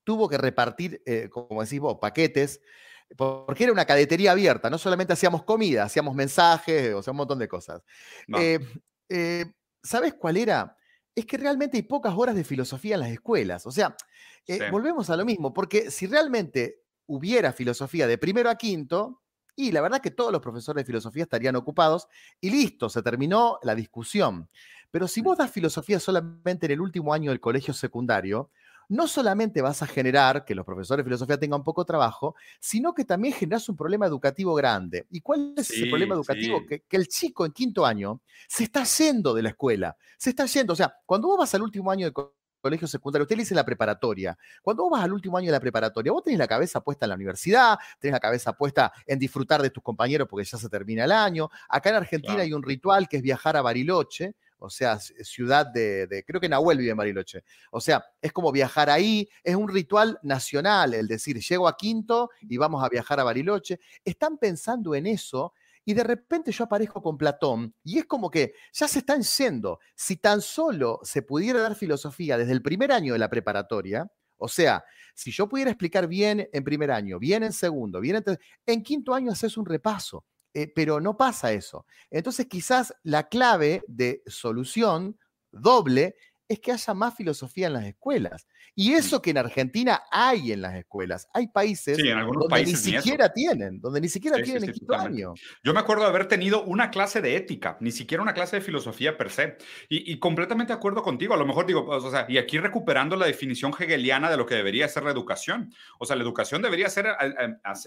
[0.04, 2.62] tuvo que repartir, como decís vos, paquetes
[3.16, 7.40] porque era una cadetería abierta, no solamente hacíamos comida, hacíamos mensajes, o sea, un montón
[7.40, 7.82] de cosas.
[8.40, 8.60] Eh,
[9.10, 9.46] eh,
[9.82, 10.78] ¿Sabes cuál era?
[11.16, 13.66] Es que realmente hay pocas horas de filosofía en las escuelas.
[13.66, 13.96] O sea,
[14.48, 19.22] eh, volvemos a lo mismo, porque si realmente hubiera filosofía de primero a quinto,
[19.56, 22.08] y la verdad que todos los profesores de filosofía estarían ocupados
[22.42, 24.50] y listo, se terminó la discusión.
[24.90, 28.50] Pero si vos das filosofía solamente en el último año del colegio secundario,
[28.94, 33.06] no solamente vas a generar que los profesores de filosofía tengan poco trabajo, sino que
[33.06, 35.08] también generas un problema educativo grande.
[35.10, 36.62] ¿Y cuál es ese problema educativo?
[36.68, 40.74] Que, el chico en quinto año se está yendo de la escuela, se está yendo.
[40.74, 42.14] O sea, cuando vos vas al último año de
[42.62, 44.38] colegio secundario, usted le dice la preparatoria.
[44.62, 47.10] Cuando vos vas al último año de la preparatoria, vos tenés la cabeza puesta en
[47.10, 51.06] la universidad, tenés la cabeza puesta en disfrutar de tus compañeros porque ya se termina
[51.06, 51.50] el año.
[51.68, 56.24] Acá en Argentina hay un ritual que es viajar a Bariloche, o sea, ciudad de,
[56.26, 57.44] creo que Nahuel vive en Bariloche.
[57.70, 62.30] O sea, es como viajar ahí, es un ritual nacional, el decir, llego a Quinto
[62.42, 63.82] y vamos a viajar a Bariloche.
[64.06, 68.54] Están pensando en eso y de repente yo aparezco con Platón y es como que
[68.72, 69.80] ya se están yendo.
[69.96, 74.48] Si tan solo se pudiera dar filosofía desde el primer año de la preparatoria, o
[74.48, 78.82] sea, si yo pudiera explicar bien en primer año, bien en segundo, bien en, en
[78.82, 80.24] quinto año haces un repaso.
[80.54, 81.86] Eh, pero no pasa eso.
[82.12, 85.18] Entonces quizás la clave de solución
[85.52, 86.16] doble
[86.48, 88.48] es que haya más filosofía en las escuelas.
[88.76, 91.28] Y eso que en Argentina hay en las escuelas.
[91.34, 95.34] Hay países donde ni siquiera tienen, donde ni siquiera tienen quinto año.
[95.64, 98.62] Yo me acuerdo de haber tenido una clase de ética, ni siquiera una clase de
[98.62, 99.58] filosofía per se.
[99.90, 101.34] Y, completamente de acuerdo contigo.
[101.34, 104.46] A lo mejor digo, pues, o sea, y aquí recuperando la definición hegeliana de lo
[104.46, 105.74] que debería ser la educación.
[106.00, 107.08] O sea, la educación debería ser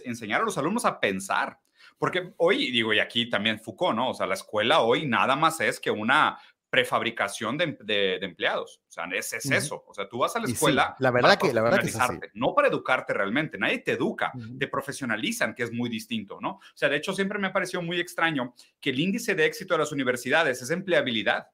[0.04, 1.58] enseñar a los alumnos a pensar
[1.98, 4.10] porque hoy, digo, y aquí también Foucault, ¿no?
[4.10, 8.82] O sea, la escuela hoy nada más es que una prefabricación de, empleados.
[8.86, 9.84] O sea, es, es eso.
[9.86, 10.94] O sea, tú vas a la escuela.
[10.98, 13.56] la verdad que, la verdad que No para educarte realmente.
[13.56, 14.32] Nadie te educa.
[14.58, 16.50] Te profesionalizan, que es muy distinto, ¿no?
[16.50, 19.74] O sea, de hecho, siempre me ha parecido muy extraño que el índice de éxito
[19.74, 21.48] de las universidades es empleabilidad.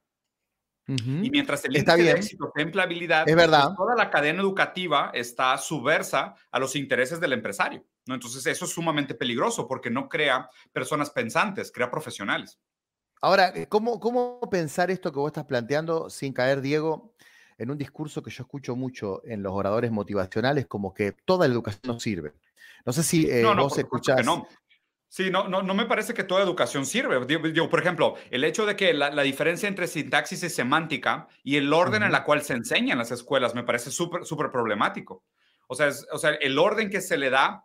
[0.87, 3.67] Y mientras el índice de éxito es empleabilidad, es verdad.
[3.67, 7.85] Pues, toda la cadena educativa está subversa a los intereses del empresario.
[8.05, 8.15] ¿no?
[8.15, 12.59] Entonces, eso es sumamente peligroso porque no crea personas pensantes, crea profesionales.
[13.21, 17.13] Ahora, eh, ¿cómo, ¿cómo pensar esto que vos estás planteando sin caer, Diego,
[17.57, 21.53] en un discurso que yo escucho mucho en los oradores motivacionales, como que toda la
[21.53, 22.33] educación no sirve?
[22.85, 24.25] No sé si eh, vos escuchás.
[24.25, 24.45] No.
[25.13, 27.23] Sí, no, no, no me parece que toda educación sirve.
[27.27, 31.71] Digo, por ejemplo, el hecho de que la, diferencia entre sintaxis y semántica y el
[31.71, 35.23] orden en la cual se enseña en las escuelas me parece súper, súper problemático.
[35.67, 37.63] O sea, o sea, el orden que se le da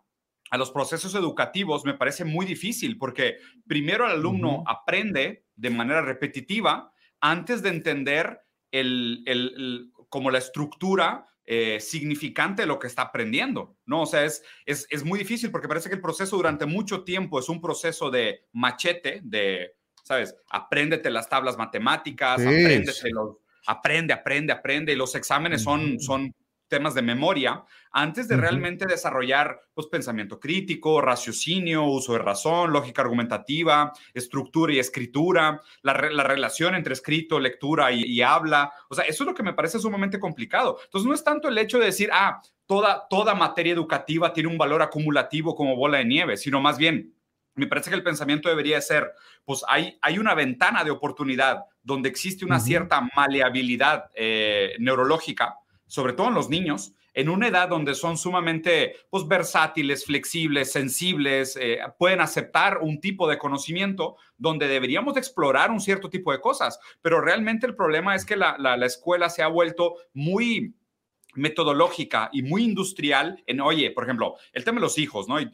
[0.51, 6.03] a los procesos educativos me parece muy difícil porque primero el alumno aprende de manera
[6.03, 14.03] repetitiva antes de entender el, como la estructura eh, significante lo que está aprendiendo, ¿no?
[14.03, 17.49] O sea, es, es, muy difícil porque parece que el proceso durante mucho tiempo es
[17.49, 19.71] un proceso de machete, de,
[20.03, 20.35] ¿sabes?
[20.51, 26.35] Apréndete las tablas matemáticas, apréndete los, aprende, aprende, aprende, y los exámenes son, son
[26.69, 33.01] temas de memoria, antes de realmente desarrollar pues, pensamiento crítico, raciocinio, uso de razón, lógica
[33.01, 38.71] argumentativa, estructura y escritura, la, relación entre escrito, lectura y, habla.
[38.89, 40.77] O sea, eso es lo que me parece sumamente complicado.
[40.83, 44.57] Entonces, no es tanto el hecho de decir, ah, toda, toda materia educativa tiene un
[44.57, 47.15] valor acumulativo como bola de nieve, sino más bien,
[47.55, 49.11] me parece que el pensamiento debería ser,
[49.43, 55.57] pues hay, hay una ventana de oportunidad donde existe una cierta maleabilidad eh, neurológica
[55.89, 61.57] sobre todo en los niños, en una edad donde son sumamente pues, versátiles, flexibles, sensibles,
[61.59, 66.79] eh, pueden aceptar un tipo de conocimiento donde deberíamos explorar un cierto tipo de cosas.
[67.01, 70.75] Pero realmente el problema es que la, escuela se ha vuelto muy
[71.35, 75.41] metodológica y muy industrial en, oye, por ejemplo, el tema de los hijos, ¿no?
[75.41, 75.49] Y,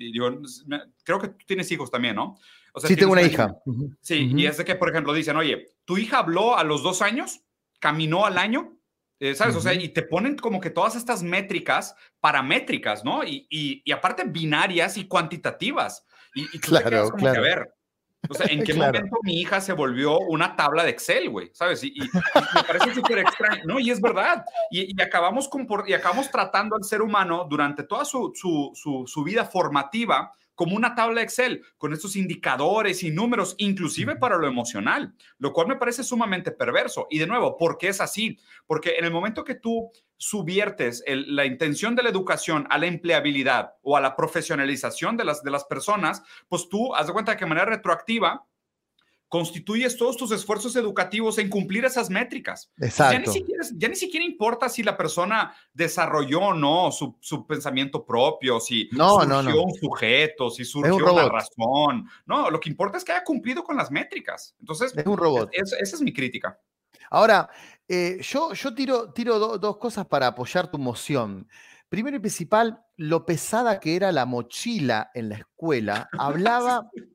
[1.03, 2.37] creo que tú tienes hijos también, ¿no?
[2.75, 3.57] sí, tengo una hija.
[4.01, 7.01] Sí, y es de que, por ejemplo, dicen, oye, tu hija habló a los dos
[7.01, 7.41] años,
[7.79, 8.77] caminó al año,
[9.19, 9.55] eh, ¿Sabes?
[9.55, 13.23] O sea, y te ponen como que todas estas métricas paramétricas, ¿no?
[13.23, 16.05] Y, y, aparte binarias y cuantitativas.
[16.33, 17.33] Y, claro, claro.
[17.33, 17.73] Que, ver,
[18.29, 21.49] o sea, ¿en qué momento mi hija se volvió una tabla de Excel, güey?
[21.53, 21.83] ¿Sabes?
[21.83, 23.79] Y, me parece súper extraño, ¿no?
[23.79, 24.43] Y es verdad.
[24.69, 29.23] Y, acabamos, con, y acabamos tratando al ser humano durante toda su, su, su, su
[29.23, 35.13] vida formativa como una tabla Excel con estos indicadores y números, inclusive para lo emocional,
[35.37, 37.07] lo cual me parece sumamente perverso.
[37.09, 38.39] Y de nuevo, ¿por qué es así?
[38.65, 43.73] Porque en el momento que tú subiertes la intención de la educación a la empleabilidad
[43.81, 47.45] o a la profesionalización de las, de las personas, pues tú haz de cuenta que
[47.45, 48.45] de manera retroactiva
[49.29, 52.71] constituyes todos tus esfuerzos educativos en cumplir esas métricas.
[52.77, 53.13] Exacto.
[53.13, 57.45] Ya ni siquiera, ya ni siquiera importa si la persona desarrolló o no su, su
[57.45, 62.07] pensamiento propio, si no, surgió no, un sujeto, si surgió una razón.
[62.25, 64.55] No, lo que importa es que haya cumplido con las métricas.
[64.59, 65.49] Entonces, es un robot.
[65.53, 66.59] esa es mi crítica.
[67.09, 67.49] Ahora,
[67.87, 71.47] eh, yo, yo tiro, tiro dos cosas para apoyar tu moción.
[71.89, 76.09] Primero y principal, lo pesada que era la mochila en la escuela.
[76.17, 76.89] Hablaba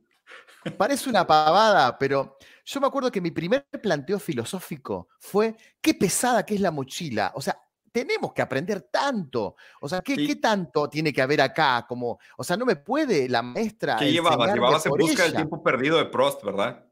[0.76, 6.44] Parece una pavada, pero yo me acuerdo que mi primer planteo filosófico fue qué pesada
[6.44, 7.32] que es la mochila.
[7.34, 7.58] O sea,
[7.90, 9.56] tenemos que aprender tanto.
[9.80, 11.86] O sea, ¿qué, tanto tiene que haber acá?
[11.88, 13.96] Como, o sea, no me puede la maestra.
[13.96, 14.54] ¿Qué llevabas?
[14.54, 16.84] Llevabas en busca del tiempo perdido de Prost, ¿verdad?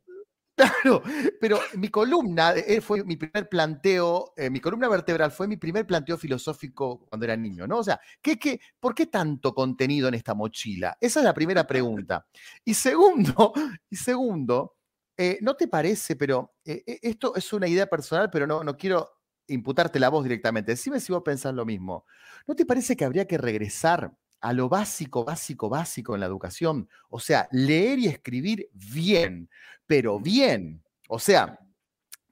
[0.58, 1.02] Claro,
[1.40, 5.86] pero mi columna eh, fue mi primer planteo, eh, mi columna vertebral fue mi primer
[5.86, 7.78] planteo filosófico cuando era niño, ¿no?
[7.78, 10.96] O sea, ¿qué, qué, por qué tanto contenido en esta mochila?
[11.00, 12.26] Esa es la primera pregunta.
[12.64, 13.52] Y segundo,
[13.88, 14.74] y segundo,
[15.16, 19.08] eh, ¿no te parece, pero esto es una idea personal, pero no, no quiero
[19.46, 20.72] imputarte la voz directamente.
[20.72, 22.04] Decime si vos pensás lo mismo.
[22.46, 26.88] ¿No te parece que habría que regresar a lo básico, básico, básico en la educación.
[27.08, 29.48] O sea, leer y escribir bien,
[29.86, 30.82] pero bien.
[31.08, 31.58] O sea,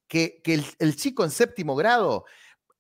[0.09, 0.43] que,
[0.79, 2.25] el, chico en séptimo grado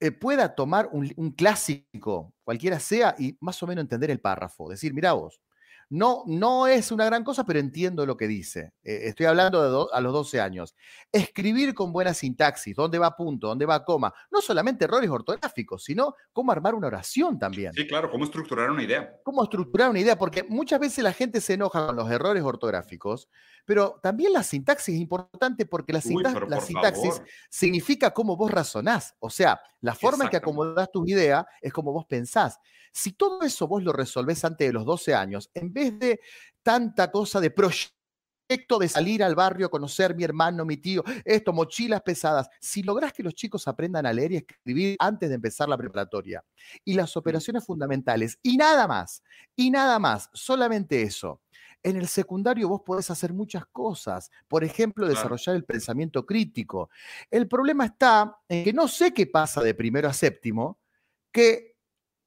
[0.00, 4.68] eh, pueda tomar un, un, clásico, cualquiera sea, y más o menos entender el párrafo.
[4.68, 5.40] Decir, mira vos,
[5.88, 8.72] no, no es una gran cosa, pero entiendo lo que dice.
[8.82, 10.74] Eh, estoy hablando de a los 12 años.
[11.12, 14.12] Escribir con buena sintaxis, dónde va punto, dónde va coma.
[14.30, 17.72] No solamente errores ortográficos, sino cómo armar una oración también.
[17.72, 19.16] Sí, claro, cómo estructurar una idea.
[19.22, 23.28] Cómo estructurar una idea, porque muchas veces la gente se enoja con los errores ortográficos,
[23.64, 29.14] pero también la sintaxis es importante porque la, sintaxis significa cómo vos razonás.
[29.20, 32.58] O sea, la forma en que acomodás tu idea es como vos pensás.
[32.92, 36.20] Si todo eso vos lo resolvés antes de los 12 años, en vez de
[36.62, 42.02] tanta cosa de proyecto de salir al barrio, conocer mi hermano, mi tío, esto, mochilas
[42.02, 42.48] pesadas.
[42.60, 46.44] Si lográs que los chicos aprendan a leer y escribir antes de empezar la preparatoria
[46.84, 49.22] y las operaciones fundamentales y nada más,
[49.54, 51.42] y nada más, solamente eso.
[51.82, 56.90] En el secundario vos podés hacer muchas cosas, por ejemplo, desarrollar el pensamiento crítico.
[57.30, 60.80] El problema está en que no sé qué pasa de primero a séptimo,
[61.32, 61.75] que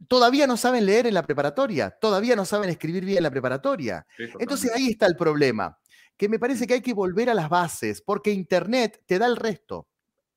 [0.08, 4.06] todavía no saben leer en la preparatoria, todavía no saben escribir bien en la preparatoria.
[4.40, 5.78] Entonces ahí está el problema,
[6.18, 9.36] que me parece que hay que volver a las bases, porque Internet te da el
[9.36, 9.88] resto,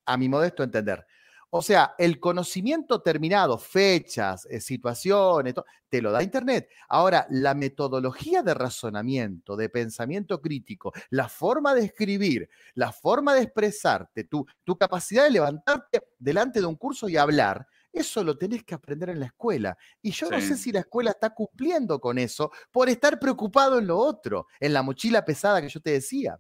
[0.07, 1.07] a mi modesto entender.
[1.55, 5.53] O sea, el conocimiento terminado, fechas, eh, situaciones,
[5.91, 6.71] te lo da Internet.
[6.89, 13.43] Ahora, la metodología de razonamiento, de pensamiento crítico, la forma de escribir, la forma de
[13.43, 18.65] expresarte, tu, tu capacidad de levantarte delante de un curso y hablar, eso lo tenés
[18.65, 19.77] que aprender en la escuela.
[20.01, 23.87] Y yo no sé si la escuela está cumpliendo con eso por estar preocupado en
[23.87, 26.39] lo otro, en la mochila pesada que yo te decía.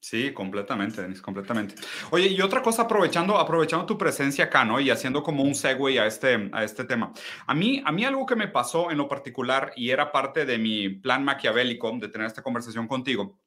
[0.00, 1.74] Sí, completamente, Denis, completamente.
[2.10, 4.78] Oye, y otra cosa, aprovechando, aprovechando tu presencia acá, ¿no?
[4.78, 7.12] Y haciendo como un segue a este, a este tema.
[7.46, 10.58] A mí, a mí algo que me pasó en lo particular y era parte de
[10.58, 13.40] mi plan maquiavélico de tener esta conversación contigo,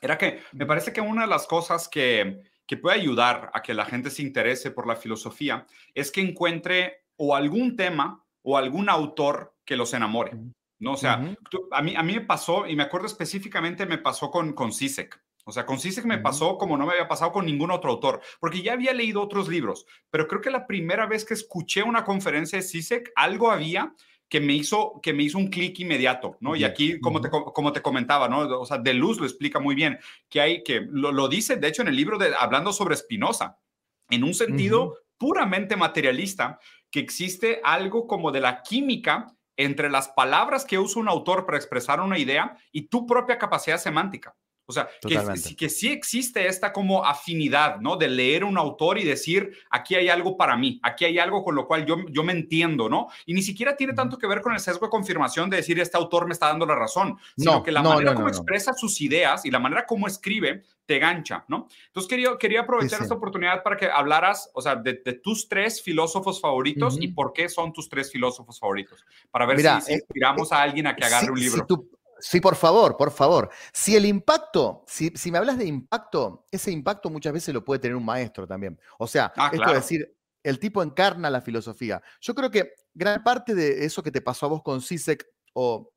[0.00, 3.74] era que me parece que una de las cosas que, que puede ayudar a que
[3.74, 8.88] la gente se interese por la filosofía es que encuentre o algún tema o algún
[8.88, 10.32] autor que los enamore.
[10.78, 10.92] ¿no?
[10.92, 11.36] O sea,
[11.72, 15.18] a, mí, a mí me pasó, y me acuerdo específicamente, me pasó con, con Sisek.
[15.46, 18.20] O sea, con Sisek me pasó como no me había pasado con ningún otro autor,
[18.40, 22.04] porque ya había leído otros libros, pero creo que la primera vez que escuché una
[22.04, 23.94] conferencia de Sisek, algo había
[24.34, 26.56] que me hizo, que me hizo un clic inmediato, ¿no?
[26.56, 28.40] Y aquí, como te, como te comentaba, ¿no?
[28.58, 31.82] O sea, De Luz lo explica muy bien, que hay, que lo, dice, de hecho,
[31.82, 33.60] en el libro de Hablando sobre Spinoza,
[34.10, 36.58] en un sentido puramente materialista,
[36.90, 41.58] que existe algo como de la química entre las palabras que usa un autor para
[41.58, 44.34] expresar una idea y tu propia capacidad semántica.
[44.66, 47.96] O sea, que, que, sí existe esta como afinidad, ¿no?
[47.96, 51.54] De leer un autor y decir, aquí hay algo para mí, aquí hay algo con
[51.54, 53.08] lo cual yo, yo me entiendo, ¿no?
[53.26, 55.98] Y ni siquiera tiene tanto que ver con el sesgo de confirmación de decir, este
[55.98, 59.50] autor me está dando la razón, sino que la manera como expresa sus ideas y
[59.50, 61.68] la manera como escribe te gancha, ¿no?
[61.86, 66.40] Entonces quería, quería aprovechar esta oportunidad para que hablaras, o sea, de, tus tres filósofos
[66.40, 70.62] favoritos y por qué son tus tres filósofos favoritos, para ver si, eh, inspiramos a
[70.62, 71.66] alguien a que agarre un libro.
[72.26, 73.50] Sí, por favor, por favor.
[73.70, 77.80] Si el impacto, si, si, me hablas de impacto, ese impacto muchas veces lo puede
[77.80, 78.80] tener un maestro también.
[78.98, 82.00] O sea, ah, esto es decir, el tipo encarna la filosofía.
[82.22, 85.92] Yo creo que gran parte de eso que te pasó a vos con Sisek o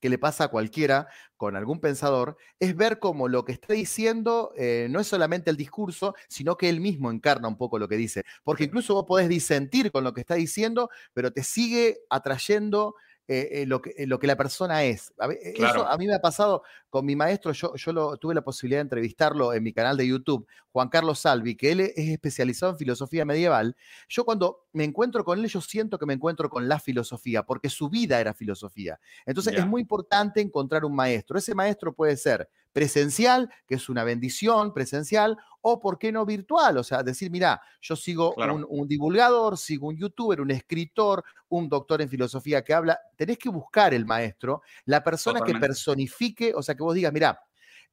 [0.00, 4.52] que le pasa a cualquiera con algún pensador, es ver cómo lo que está diciendo
[4.56, 7.96] eh, no es solamente el discurso, sino que él mismo encarna un poco lo que
[7.96, 8.24] dice.
[8.44, 12.94] Porque incluso vos podés disentir con lo que está diciendo, pero te sigue atrayendo
[13.30, 15.12] eh, eh, lo, que, lo que la persona es.
[15.18, 18.34] A, eh, Eso a mí me ha pasado con mi maestro, yo, yo lo, tuve
[18.34, 21.92] la posibilidad de entrevistarlo en mi canal de YouTube, Juan Carlos Salvi, que él es
[21.96, 23.76] especializado en filosofía medieval.
[24.08, 27.68] Yo cuando me encuentro con él, yo siento que me encuentro con la filosofía, porque
[27.68, 29.00] su vida era filosofía.
[29.26, 31.36] Entonces es muy importante encontrar un maestro.
[31.36, 36.78] Ese maestro puede ser presencial, que es una bendición presencial, o por qué no virtual,
[36.78, 38.36] o sea, decir, mira, yo sigo
[38.68, 43.48] un, divulgador, sigo un youtuber, un escritor, un doctor en filosofía que habla, tenés que
[43.48, 47.40] buscar el maestro, la persona que personifique, o sea, que vos digas, mira,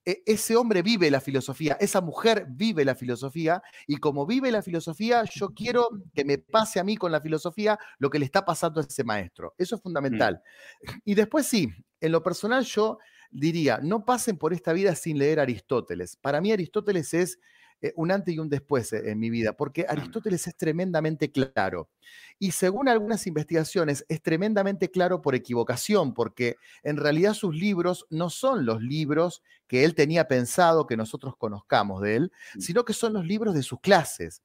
[0.06, 5.24] ese hombre vive la filosofía, esa mujer vive la filosofía y como vive la filosofía,
[5.24, 8.82] yo quiero que me pase a mí con la filosofía lo que le está pasando
[8.82, 9.56] a ese maestro.
[9.58, 9.84] Eso es mm.
[9.84, 10.42] fundamental.
[11.04, 13.00] Y después sí, en lo personal yo
[13.32, 16.18] diría, no pasen por esta vida sin leer Aristóteles.
[16.18, 17.40] Para mí Aristóteles es
[17.82, 21.90] eh, un antes y un después eh, en mi vida, porque Aristóteles es tremendamente claro.
[22.40, 28.30] Y según algunas investigaciones, es tremendamente claro por equivocación, porque en realidad sus libros no
[28.30, 32.60] son los libros que él tenía pensado que nosotros conozcamos de él, mm.
[32.60, 34.42] sino que son los libros de sus clases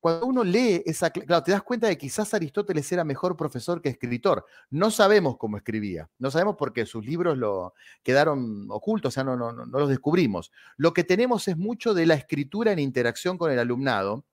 [0.00, 3.82] cuando uno lee esa, claro, te das cuenta de que quizás Aristóteles era mejor profesor
[3.82, 4.44] que escritor.
[4.70, 9.24] No sabemos cómo escribía, no sabemos por qué sus libros lo quedaron ocultos, o sea,
[9.24, 10.52] no, no, no, los descubrimos.
[10.76, 14.24] Lo que tenemos es mucho de la escritura en interacción con el alumnado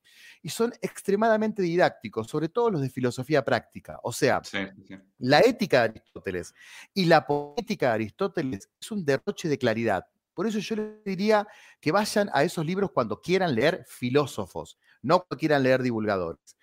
[0.41, 3.99] y son extremadamente didácticos, sobre todo los de filosofía práctica.
[4.03, 4.43] O sea,
[5.17, 6.53] la ética de Aristóteles
[6.93, 10.05] y la poética de Aristóteles es un derroche de claridad.
[10.35, 11.47] Por eso yo les diría
[11.79, 16.57] que vayan a esos libros cuando quieran leer filósofos, no quieran leer divulgadores.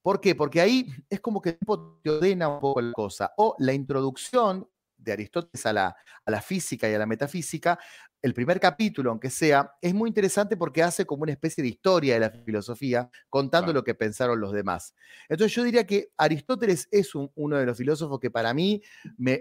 [0.00, 0.34] ¿Por qué?
[0.34, 3.32] Porque ahí es como que te ordena un poco la cosa.
[3.36, 7.78] O la introducción de Aristóteles a la, a la física y a la metafísica,
[8.20, 12.14] el primer capítulo, aunque sea, es muy interesante porque hace como una especie de historia
[12.14, 14.94] de la filosofía, contando lo que pensaron los demás.
[15.28, 18.82] Entonces yo diría que Aristóteles es uno de los filósofos que para mí
[19.16, 19.38] me,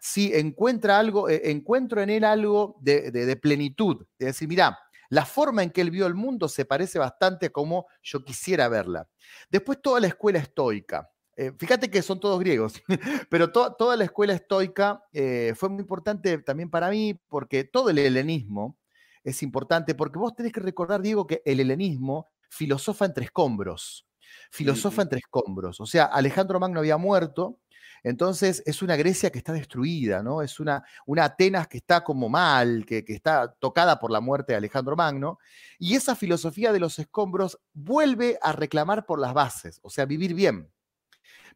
[0.00, 4.06] sí encuentra algo, eh, encuentro en él algo de, plenitud.
[4.18, 4.78] Es decir, mira,
[5.08, 8.68] la forma en que él vio el mundo se parece bastante a como yo quisiera
[8.68, 9.08] verla.
[9.50, 11.10] Después toda la escuela estoica.
[11.36, 12.82] Eh, fíjate que son todos griegos,
[13.30, 17.98] pero toda la escuela estoica eh, fue muy importante también para mí porque todo el
[17.98, 18.78] helenismo
[19.22, 24.06] es importante porque vos tenés que recordar, Diego, que el helenismo filosofa entre escombros,
[24.50, 25.80] filosofa entre escombros.
[25.80, 27.58] O sea, Alejandro Magno había muerto,
[28.06, 30.40] entonces es una Grecia que está destruida, ¿no?
[30.40, 34.58] Es una, una Atenas que está como mal, que, está tocada por la muerte de
[34.58, 35.40] Alejandro Magno.
[35.80, 40.34] Y esa filosofía de los escombros vuelve a reclamar por las bases, o sea, vivir
[40.34, 40.70] bien.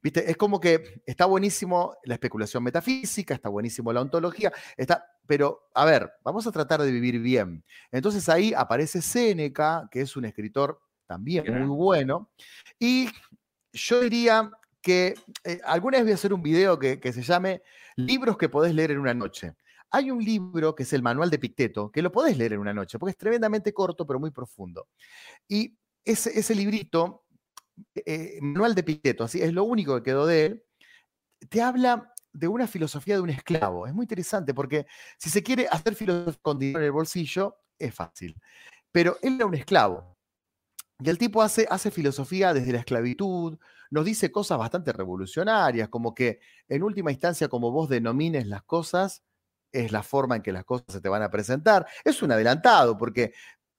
[0.02, 0.28] ¿Viste?
[0.28, 5.84] Es como que está buenísimo la especulación metafísica, está buenísimo la ontología, está, pero a
[5.84, 7.64] ver, vamos a tratar de vivir bien.
[7.92, 12.28] Entonces ahí aparece Séneca, que es un escritor también muy bueno,
[12.76, 13.08] y
[13.72, 15.14] yo diría que
[15.44, 17.62] eh, alguna vez voy a hacer un video que, se llame
[17.96, 19.54] Libros que podés leer en una noche.
[19.90, 22.72] Hay un libro que es el Manual de Picteto, que lo podés leer en una
[22.72, 24.88] noche, porque es tremendamente corto, pero muy profundo.
[25.48, 27.24] Y ese, ese librito,
[27.94, 30.64] eh, Manual de Picteto, así es lo único que quedó de él,
[31.48, 33.86] te habla de una filosofía de un esclavo.
[33.86, 34.86] Es muy interesante porque
[35.18, 38.36] si se quiere hacer filosofía con dinero en el bolsillo, es fácil.
[38.92, 40.16] pero él era un esclavo.
[41.00, 43.58] Y el tipo hace, hace filosofía desde la esclavitud,
[43.90, 49.24] nos dice cosas bastante revolucionarias, como que en última instancia, como vos denomines las cosas,
[49.72, 51.86] es la forma en que las cosas se te van a presentar.
[52.04, 53.32] Es un adelantado, porque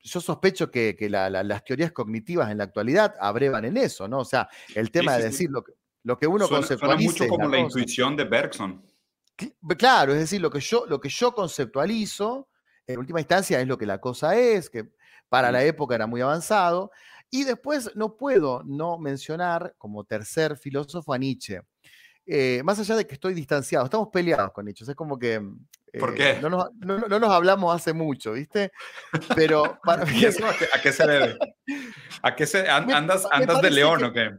[0.03, 4.19] yo sospecho que, las teorías cognitivas en la actualidad abrevan en eso, ¿no?
[4.19, 7.11] O sea, el tema de decir lo que, lo que uno suena, conceptualiza.
[7.11, 8.85] mucho como la, intuición de Bergson.
[9.77, 12.49] Claro, es decir, lo que, yo, lo que yo conceptualizo,
[12.85, 14.91] en última instancia, es lo que la cosa es, que
[15.29, 16.91] para la época era muy avanzado.
[17.33, 21.61] Y después no puedo no mencionar como tercer filósofo a Nietzsche.
[22.25, 24.85] Eh, más allá de que estoy distanciado, estamos peleados con Nietzsche.
[24.87, 25.41] Es como que.
[25.99, 26.31] ¿Por qué?
[26.31, 28.71] Eh, no nos, no, nos, hablamos hace mucho, ¿viste?
[29.35, 29.79] Pero.
[29.83, 31.37] Para ¿Y eso a qué, se debe?
[32.21, 34.31] ¿A qué se, andas, andas de león o qué?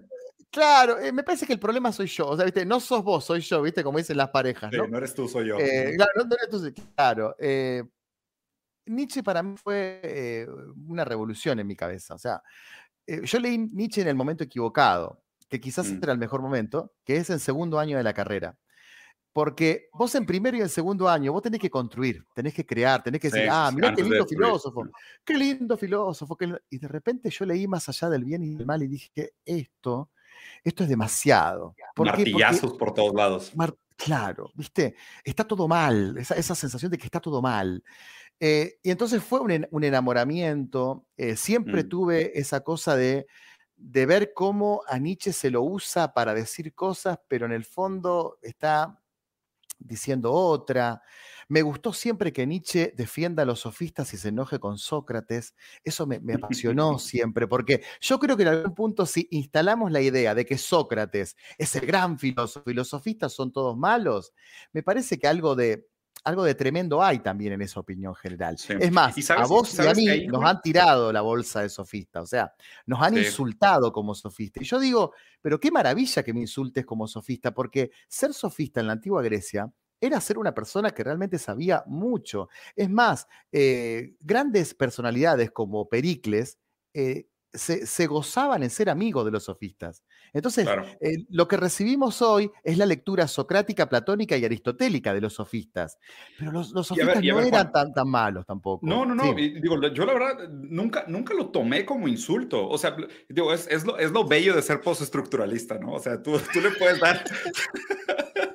[0.51, 2.29] Claro, eh, me parece que el problema soy yo.
[2.29, 2.65] O sea, ¿viste?
[2.67, 3.83] No sos vos, soy yo, ¿viste?
[3.83, 4.71] Como dicen las parejas.
[4.71, 4.85] ¿no?
[4.85, 5.57] Sí, no eres tú, soy yo.
[5.57, 7.35] claro, no, eres tú, claro.
[8.85, 10.47] Nietzsche para mí fue
[10.89, 12.15] una revolución en mi cabeza.
[12.15, 12.43] O sea,
[13.07, 15.23] yo leí Nietzsche en el momento equivocado
[15.53, 15.99] que quizás mm.
[16.03, 18.57] era el mejor momento, que es en segundo año de la carrera.
[19.35, 23.03] Porque vos en primero y en segundo año, vos tenés que construir, tenés que crear,
[23.03, 24.85] tenés que decir, ah, mira qué lindo filósofo,
[25.23, 26.39] qué lindo filósofo.
[26.71, 29.33] Y de repente yo leí más allá del bien y del mal y dije, que
[29.45, 30.11] esto,
[30.65, 31.75] esto es demasiado.
[31.95, 33.53] ¿Por Martillazos por todos lados.
[33.95, 37.85] claro, viste, está todo mal, esa, esa, sensación de que está todo mal.
[38.41, 41.89] Eh, y entonces fue un, enamoramiento, eh, siempre mm.
[41.89, 43.27] tuve esa cosa de
[43.83, 48.39] de ver cómo a Nietzsche se lo usa para decir cosas, pero en el fondo
[48.41, 48.99] está
[49.79, 51.03] diciendo otra.
[51.49, 55.55] Me gustó siempre que Nietzsche defienda a los sofistas y se enoje con Sócrates.
[55.83, 60.01] Eso me, me, apasionó siempre, porque yo creo que en algún punto si instalamos la
[60.01, 64.33] idea de que Sócrates es el gran filósofo y los sofistas son todos malos,
[64.73, 65.89] me parece que algo de
[66.25, 68.57] algo de tremendo hay también en esa opinión general.
[68.57, 72.27] Es más, a vos y, a mí nos han tirado la bolsa de sofista, o
[72.27, 72.53] sea,
[72.87, 74.61] nos han insultado como sofista.
[74.63, 78.87] Y yo digo, pero qué maravilla que me insultes como sofista, porque ser sofista en
[78.87, 82.49] la antigua Grecia era ser una persona que realmente sabía mucho.
[82.75, 86.59] Es más, eh, grandes personalidades como Pericles
[86.93, 90.03] eh, se, gozaban en ser amigos de los sofistas.
[90.33, 90.67] Entonces,
[91.01, 95.99] eh, lo que recibimos hoy es la lectura socrática, platónica y aristotélica de los sofistas.
[96.39, 98.87] Pero los, sofistas no eran tan, tan malos tampoco.
[98.87, 99.35] No, no, no.
[99.35, 102.69] Digo, yo la verdad nunca, nunca lo tomé como insulto.
[102.69, 102.97] O sea,
[103.29, 105.93] digo, es, es, lo, es lo bello de ser postestructuralista, ¿no?
[105.93, 107.25] O sea, tú, tú le puedes dar...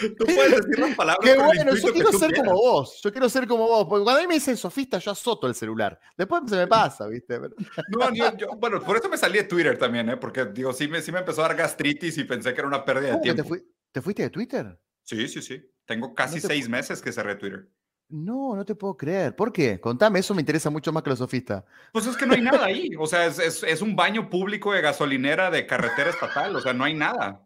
[0.18, 1.18] Tú puedes decir las palabras.
[1.22, 3.00] Qué bueno, yo quiero ser como vos.
[3.02, 3.86] Yo quiero ser como vos.
[3.88, 5.98] Porque cuando a mí me dicen sofista, yo azoto el celular.
[6.16, 7.38] Después se me pasa, ¿viste?
[7.38, 10.16] No, yo, bueno, por eso me salí de Twitter también, ¿eh?
[10.16, 12.84] Porque, digo, sí me, sí me empezó a dar gastritis y pensé que era una
[12.84, 13.56] pérdida de tiempo.
[13.92, 14.78] Te, fuiste de Twitter?
[15.02, 15.60] Sí, sí, sí.
[15.84, 17.68] Tengo casi seis meses que cerré Twitter.
[18.08, 19.36] No, no te puedo creer.
[19.36, 19.80] ¿Por qué?
[19.80, 21.64] Contame, eso me interesa mucho más que los sofistas.
[21.92, 22.90] Pues es que no hay nada ahí.
[22.98, 26.56] O sea, es, es, es un baño público de gasolinera de carretera estatal.
[26.56, 27.42] O sea, no hay nada.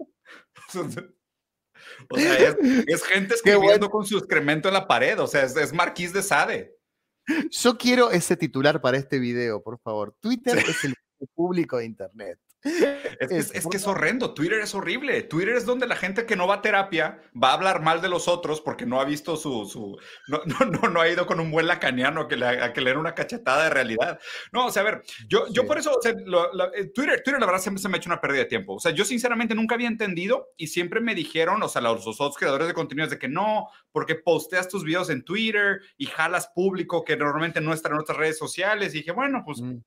[2.11, 2.57] O sea,
[2.87, 5.19] es, gente escribiendo con su excremento en la pared.
[5.21, 6.75] O sea, es, Marquís de Sade.
[7.51, 10.15] Yo quiero ese titular para este video, por favor.
[10.21, 10.95] Twitter es el
[11.35, 12.39] público de Internet.
[12.65, 15.23] Es, que es horrendo, Twitter es horrible.
[15.23, 18.09] Twitter es donde la gente que no va a terapia va a hablar mal de
[18.09, 19.99] los otros porque no ha visto su, su
[20.29, 22.97] no, no, no, ha ido con un buen lacaniano a que, le, a que le
[22.97, 24.19] una cachetada de realidad.
[24.53, 27.47] No, o sea, a ver, yo, yo por eso, o sea, eh, Twitter, Twitter la
[27.47, 28.75] verdad siempre se me ha hecho una pérdida de tiempo.
[28.75, 32.37] O sea, yo sinceramente nunca había entendido y siempre me dijeron, o sea, los, otros
[32.37, 37.05] creadores de contenidos de que no, porque posteas tus videos en Twitter y jalas público
[37.05, 38.95] que normalmente no está en otras redes sociales.
[38.95, 39.61] Y dije, bueno, pues...
[39.61, 39.81] Mm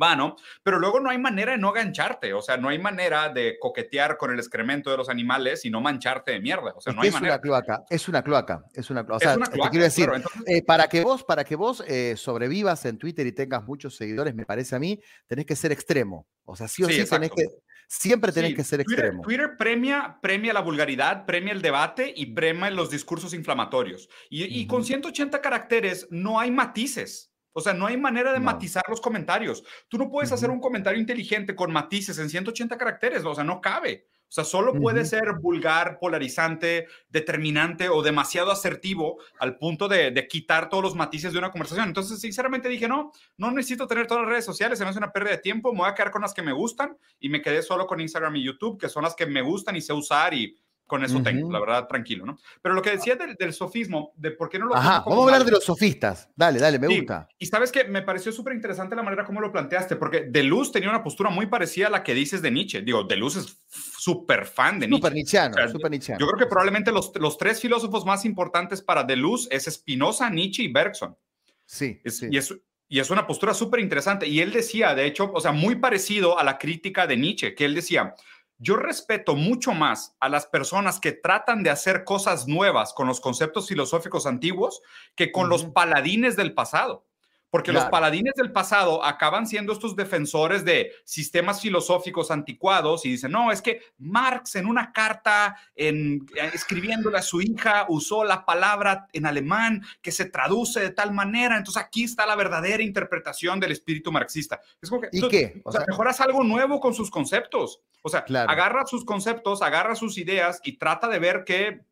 [0.00, 0.36] va, ¿no?
[0.62, 4.16] Pero luego no hay manera de no gancharte, o sea, no hay manera de coquetear
[4.16, 7.08] con el excremento de los animales y no mancharte de mierda, o sea, no hay
[7.08, 7.34] es manera.
[7.34, 9.34] Una cloaca, es una cloaca, es una cloaca.
[9.34, 10.10] O sea, te quiero decir,
[10.46, 14.34] eh, para que vos, para que vos eh, sobrevivas en Twitter y tengas muchos seguidores,
[14.34, 16.26] me parece a mí, tenés que ser extremo.
[16.44, 17.46] O sea, sí o sí, tenés que,
[17.88, 19.22] siempre tenés que ser extremo.
[19.22, 24.08] Twitter premia, premia la vulgaridad, premia el debate y premia los discursos inflamatorios.
[24.30, 27.31] Y, y con 180 caracteres no hay matices.
[27.52, 29.62] O sea, no hay manera de matizar los comentarios.
[29.88, 33.60] Tú no puedes hacer un comentario inteligente con matices en 180 caracteres, o sea, no
[33.60, 34.06] cabe.
[34.32, 40.70] O sea, solo puede ser vulgar, polarizante, determinante o demasiado asertivo al punto de, quitar
[40.70, 41.88] todos los matices de una conversación.
[41.88, 45.12] Entonces, sinceramente dije, no, no necesito tener todas las redes sociales, se me hace una
[45.12, 47.60] pérdida de tiempo, me voy a quedar con las que me gustan y me quedé
[47.60, 50.56] solo con Instagram y YouTube, que son las que me gustan y sé usar y
[50.92, 52.38] con eso tengo, la verdad, tranquilo, ¿no?
[52.60, 54.76] Pero lo que decía del, sofismo, de por qué no lo...
[54.76, 56.28] Ajá, vamos a hablar de los sofistas.
[56.36, 57.26] Dale, dale, me gusta.
[57.38, 60.90] Y sabes que me pareció súper interesante la manera como lo planteaste, porque Deleuze tenía
[60.90, 62.82] una postura muy parecida a la que dices de Nietzsche.
[62.82, 64.98] Digo, Deleuze es súper fan de Nietzsche.
[64.98, 66.20] Súper nietzscheano, súper nietzscheano.
[66.20, 70.64] Yo creo que probablemente los, los tres filósofos más importantes para Deleuze es Spinoza, Nietzsche
[70.64, 71.16] y Bergson.
[71.64, 72.28] Sí, sí.
[72.30, 72.54] Y, es,
[72.86, 74.28] Y es una postura súper interesante.
[74.28, 77.64] Y él decía, de hecho, o sea, muy parecido a la crítica de Nietzsche, que
[77.64, 78.14] él decía,
[78.62, 83.20] yo respeto mucho más a las personas que tratan de hacer cosas nuevas con los
[83.20, 84.82] conceptos filosóficos antiguos
[85.16, 87.04] que con los paladines del pasado.
[87.52, 93.30] Porque los paladines del pasado acaban siendo estos defensores de sistemas filosóficos anticuados y dicen,
[93.30, 98.46] no, es que Marx en una carta, en, eh, escribiéndole a su hija, usó la
[98.46, 101.58] palabra en alemán que se traduce de tal manera.
[101.58, 104.58] Entonces aquí está la verdadera interpretación del espíritu marxista.
[104.80, 105.60] Es como que, ¿Y qué?
[105.66, 107.82] O, sea, mejoras algo nuevo con sus conceptos.
[108.00, 111.82] O sea, agarra sus conceptos, agarra sus ideas y trata de ver qué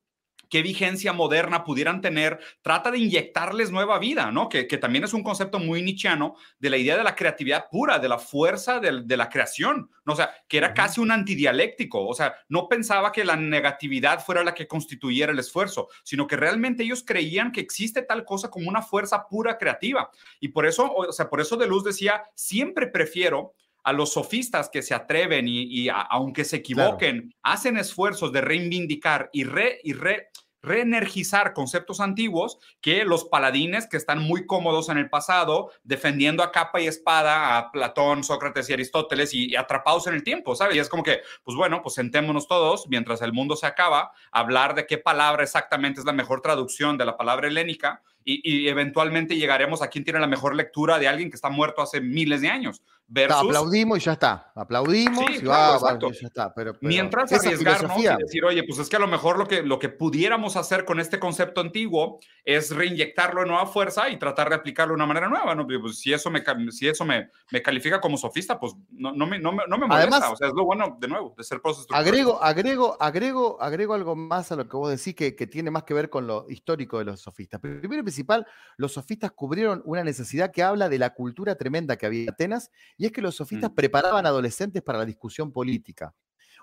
[0.50, 4.48] qué vigencia moderna pudieran tener, trata de inyectarles nueva vida, ¿no?
[4.48, 8.08] Que, también es un concepto muy nichiano de la idea de la creatividad pura, de
[8.08, 10.12] la fuerza de, la creación, ¿no?
[10.12, 14.42] O sea, que era casi un antidialéctico, o sea, no pensaba que la negatividad fuera
[14.42, 18.68] la que constituyera el esfuerzo, sino que realmente ellos creían que existe tal cosa como
[18.68, 20.10] una fuerza pura creativa.
[20.40, 24.68] Y por eso, o sea, por eso De Luz decía, siempre prefiero a los sofistas
[24.68, 30.28] que se atreven y, aunque se equivoquen, hacen esfuerzos de reivindicar y, re, y re,
[30.62, 36.52] reenergizar conceptos antiguos que los paladines que están muy cómodos en el pasado, defendiendo a
[36.52, 40.76] capa y espada a Platón, Sócrates y Aristóteles y, atrapados en el tiempo, ¿sabes?
[40.76, 44.74] Y es como que, pues bueno, pues sentémonos todos mientras el mundo se acaba, hablar
[44.74, 49.82] de qué palabra exactamente es la mejor traducción de la palabra helénica y, eventualmente llegaremos
[49.82, 52.82] a quien tiene la mejor lectura de alguien que está muerto hace miles de años.
[53.30, 54.52] Aplaudimos y ya está.
[54.54, 55.78] Aplaudimos y, ya
[56.22, 56.54] está.
[56.54, 59.78] Pero, Mientras arriesgarnos y decir, oye, pues es que a lo mejor lo que, lo
[59.78, 64.56] que pudiéramos hacer con este concepto antiguo es reinyectarlo en nueva fuerza y tratar de
[64.56, 65.54] aplicarlo de una manera nueva.
[65.54, 65.66] ¿no?
[65.66, 69.38] Pues si eso me, si eso me, me califica como sofista, pues no, no, me,
[69.38, 70.16] no, me, no me molesta.
[70.16, 71.86] Además, o sea, es lo bueno, de nuevo, de ser proceso.
[71.90, 75.82] Agrego, agrego, agrego, agrego algo más a lo que vos decís que, que tiene más
[75.84, 77.60] que ver con lo histórico de los sofistas.
[77.60, 78.46] Primero principal,
[78.76, 82.70] los sofistas cubrieron una necesidad que habla de la cultura tremenda que había en Atenas,
[83.00, 83.74] y es que los sofistas mm.
[83.74, 86.14] preparaban adolescentes para la discusión política.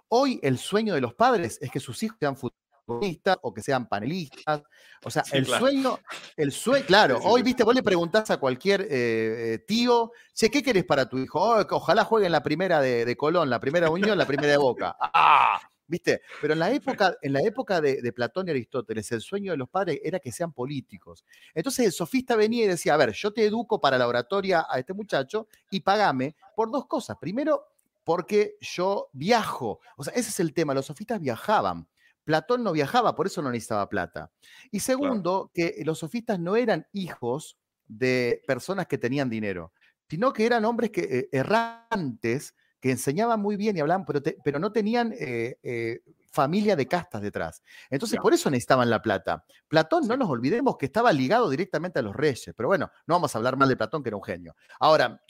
[0.08, 3.90] Hoy el sueño de los padres es que sus hijos sean futbolistas o que sean
[3.90, 4.62] panelistas.
[5.04, 5.98] O sea, el sueño,
[6.36, 10.62] el sueño, claro, hoy, viste, vos le preguntás a cualquier eh, eh, tío, che, ¿qué
[10.62, 11.42] querés para tu hijo?
[11.42, 14.52] Oh, ojalá juegue en la primera de, de Colón, la primera de Unión, la primera
[14.52, 14.96] de Boca.
[15.00, 15.60] ¡Ah!
[15.88, 16.22] ¿Viste?
[16.42, 19.70] Pero en la época, en la época de, Platón y Aristóteles, el sueño de los
[19.70, 21.24] padres era que sean políticos.
[21.54, 24.80] Entonces el sofista venía y decía, a ver, yo te educo para la oratoria a
[24.80, 27.18] este muchacho y pagame por dos cosas.
[27.20, 27.64] Primero,
[28.04, 29.80] porque yo viajo.
[29.96, 31.88] O sea, ese es el tema, los sofistas viajaban.
[32.26, 34.32] Platón no viajaba, por eso no necesitaba plata.
[34.70, 37.58] Y segundo, que los sofistas no eran hijos
[37.88, 39.72] de personas que tenían dinero,
[40.10, 42.54] sino que eran hombres que, eh, errantes
[42.88, 46.00] que enseñaban muy bien y hablaban, pero, pero no tenían eh, eh,
[46.32, 47.62] familia de castas detrás.
[47.90, 49.44] Entonces, por eso necesitaban la plata.
[49.68, 53.36] Platón, no nos olvidemos que estaba ligado directamente a los reyes, pero bueno, no vamos
[53.36, 54.56] a hablar mal de Platón, que era un genio.
[54.80, 55.22] Ahora,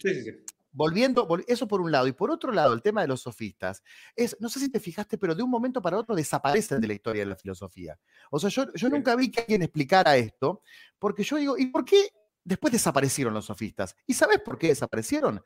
[0.72, 3.82] volviendo, eso por un lado, y por otro lado, el tema de los sofistas,
[4.16, 6.94] es, no sé si te fijaste, pero de un momento para otro desaparecen de la
[6.94, 7.98] historia de la filosofía.
[8.30, 10.62] O sea, yo, yo nunca vi que alguien explicara esto,
[11.00, 12.10] porque yo digo, ¿y por qué
[12.44, 13.96] después desaparecieron los sofistas?
[14.06, 15.42] ¿Y sabes por qué desaparecieron?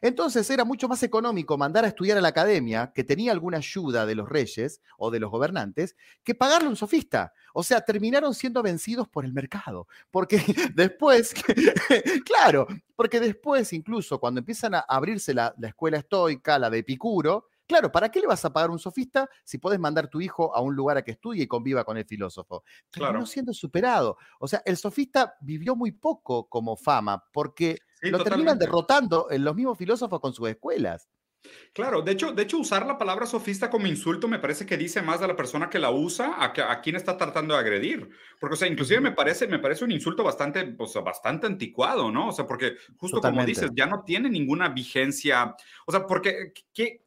[0.00, 4.06] Entonces era mucho más económico mandar a estudiar a la academia, que tenía alguna ayuda
[4.06, 7.32] de los reyes o de los gobernantes, que pagarle un sofista.
[7.52, 9.86] O sea, terminaron siendo vencidos por el mercado.
[10.10, 10.36] Porque
[10.74, 11.34] después,
[12.24, 12.66] claro,
[12.96, 17.90] porque después incluso cuando empiezan a abrirse la, la escuela estoica, la de Epicuro, Claro,
[17.90, 20.74] ¿para qué le vas a pagar un sofista si puedes mandar tu hijo a un
[20.74, 22.62] lugar a que estudie y conviva con el filósofo?
[22.90, 24.18] Terminó siendo superado.
[24.38, 27.78] O sea, el sofista vivió muy poco como fama porque
[28.10, 31.08] lo terminan derrotando en los mismos filósofos con sus escuelas.
[31.72, 35.02] Claro, de hecho, de hecho, usar la palabra sofista como insulto me parece que dice
[35.02, 38.08] más de la persona que la usa a, a quien está tratando de agredir.
[38.40, 42.28] Porque, o sea, inclusive me parece, me parece un insulto bastante, pues, bastante anticuado, ¿no?
[42.28, 45.54] O sea, porque justo como dices, ya no tiene ninguna vigencia.
[45.86, 47.02] O sea, porque, ¿qué,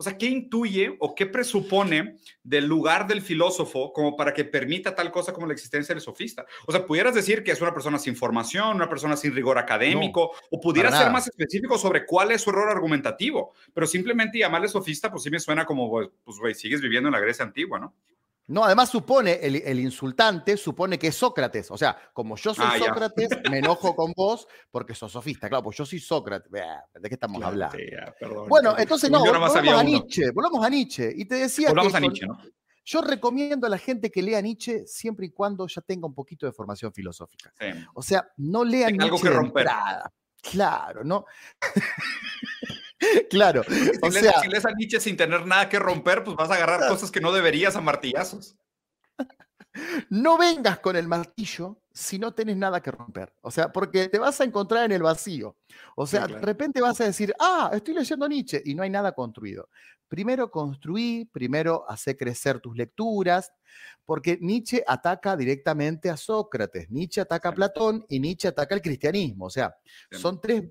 [0.00, 4.94] o sea, ¿qué intuye o qué presupone del lugar del filósofo como para que permita
[4.94, 6.46] tal cosa como la existencia del sofista?
[6.66, 10.32] O sea, pudieras decir que es una persona sin formación, una persona sin rigor académico,
[10.50, 15.10] o pudieras ser más específico sobre cuál es su error argumentativo, pero simplemente llamarle sofista,
[15.10, 17.94] pues sí me suena como, pues, güey, sigues viviendo en la Grecia antigua, ¿no?
[18.50, 21.70] No, además supone, el, insultante supone que es Sócrates.
[21.70, 25.48] O sea, como yo soy ah, Sócrates, me enojo con vos porque sos sofista.
[25.48, 26.50] Claro, pues yo soy Sócrates.
[26.50, 27.78] ¿De qué estamos hablando?
[28.48, 31.12] bueno, entonces no, volvamos a Nietzsche, volvamos a Nietzsche.
[31.14, 32.38] Y te decía volvamos a Nietzsche, ¿no?
[32.84, 36.44] Yo recomiendo a la gente que lea Nietzsche siempre y cuando ya tenga un poquito
[36.46, 37.52] de formación filosófica.
[37.94, 39.68] O sea, no lean Nietzsche algo que romper.
[40.42, 41.24] Claro, ¿no?
[43.30, 43.62] claro.
[44.02, 46.88] o sea, si lees a Nietzsche sin tener nada que romper, pues vas a agarrar
[46.88, 48.56] cosas que no deberías a martillazos.
[50.08, 53.32] No vengas con el martillo si no tenés nada que romper.
[53.40, 55.56] O sea, porque te vas a encontrar en el vacío.
[55.94, 59.12] O sea, de repente vas a decir, ah, estoy leyendo Nietzsche y no hay nada
[59.12, 59.68] construido.
[60.10, 63.52] Primero construí, primero hace crecer tus lecturas,
[64.04, 69.44] porque Nietzsche ataca directamente a Sócrates, Nietzsche ataca a Platón y Nietzsche ataca al cristianismo.
[69.44, 69.76] O sea,
[70.10, 70.64] son tres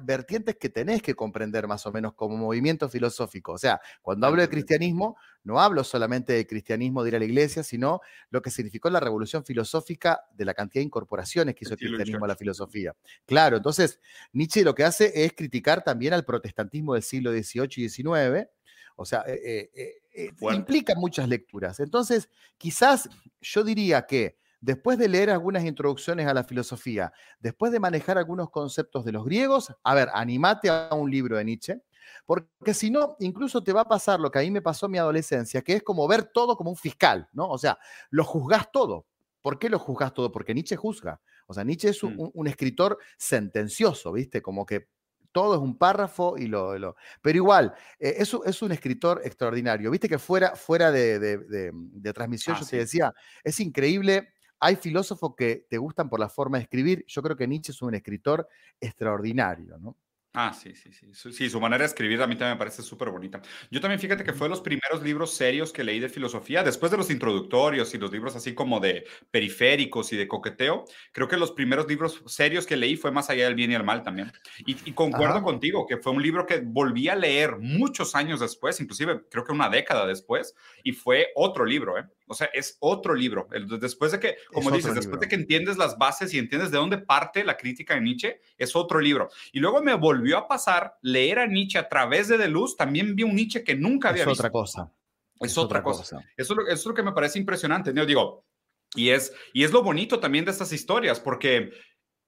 [0.00, 3.54] vertientes que tenés que comprender más o menos como movimiento filosófico.
[3.54, 7.24] O sea, cuando hablo de cristianismo, no hablo solamente del cristianismo de ir a la
[7.24, 11.74] iglesia, sino lo que significó la revolución filosófica de la cantidad de incorporaciones que hizo
[11.74, 12.94] el cristianismo a la filosofía.
[13.26, 13.98] Claro, entonces
[14.32, 18.48] Nietzsche lo que hace es criticar también al protestantismo del siglo XVIII y XIX
[18.96, 21.80] o sea, eh, eh, eh, implica muchas lecturas.
[21.80, 22.28] Entonces,
[22.58, 23.08] quizás
[23.40, 28.50] yo diría que después de leer algunas introducciones a la filosofía, después de manejar algunos
[28.50, 31.82] conceptos de los griegos, a ver, animate a un libro de Nietzsche,
[32.24, 34.92] porque si no, incluso te va a pasar lo que a mí me pasó en
[34.92, 37.48] mi adolescencia, que es como ver todo como un fiscal, ¿no?
[37.48, 37.78] O sea,
[38.10, 39.06] lo juzgás todo.
[39.42, 40.32] ¿Por qué lo juzgás todo?
[40.32, 41.20] Porque Nietzsche juzga.
[41.46, 42.30] O sea, Nietzsche es un, mm.
[42.32, 44.40] un escritor sentencioso, ¿viste?
[44.40, 44.88] Como que
[45.34, 46.78] todo es un párrafo y lo...
[46.78, 49.90] lo pero igual, eh, es, es, un escritor extraordinario.
[49.90, 53.12] Viste que fuera, fuera de, de, transmisión, ah, yo te decía,
[53.42, 54.28] es increíble.
[54.60, 57.04] Hay filósofos que te gustan por la forma de escribir.
[57.08, 58.48] Yo creo que Nietzsche es un escritor
[58.80, 59.98] extraordinario, ¿no?
[60.36, 61.32] Ah, sí, sí, sí.
[61.32, 63.40] Sí, su manera de escribir a mí también me parece súper bonita.
[63.70, 66.90] Yo también fíjate que fue de los primeros libros serios que leí de filosofía, después
[66.90, 71.36] de los introductorios y los libros así como de periféricos y de coqueteo, creo que
[71.36, 74.32] los primeros libros serios que leí fue Más allá del bien y el mal también.
[74.66, 79.20] Y, concuerdo contigo, que fue un libro que volví a leer muchos años después, inclusive
[79.30, 82.06] creo que una década después, y fue otro libro, ¿eh?
[82.26, 83.46] O sea, es otro libro.
[83.78, 86.98] Después de que, como dices, después de que entiendes las bases y entiendes de dónde
[86.98, 89.28] parte la crítica de Nietzsche, es otro libro.
[89.52, 89.92] Y luego me
[90.24, 93.62] volvió a pasar leer a Nietzsche a través de De Luz, también vi un Nietzsche
[93.62, 94.32] que nunca había visto.
[94.32, 94.92] Es otra cosa.
[95.38, 96.18] Es, otra, cosa.
[96.34, 97.92] Eso, es lo que me parece impresionante.
[97.94, 98.46] Yo digo,
[98.94, 101.72] y es, y es lo bonito también de estas historias, porque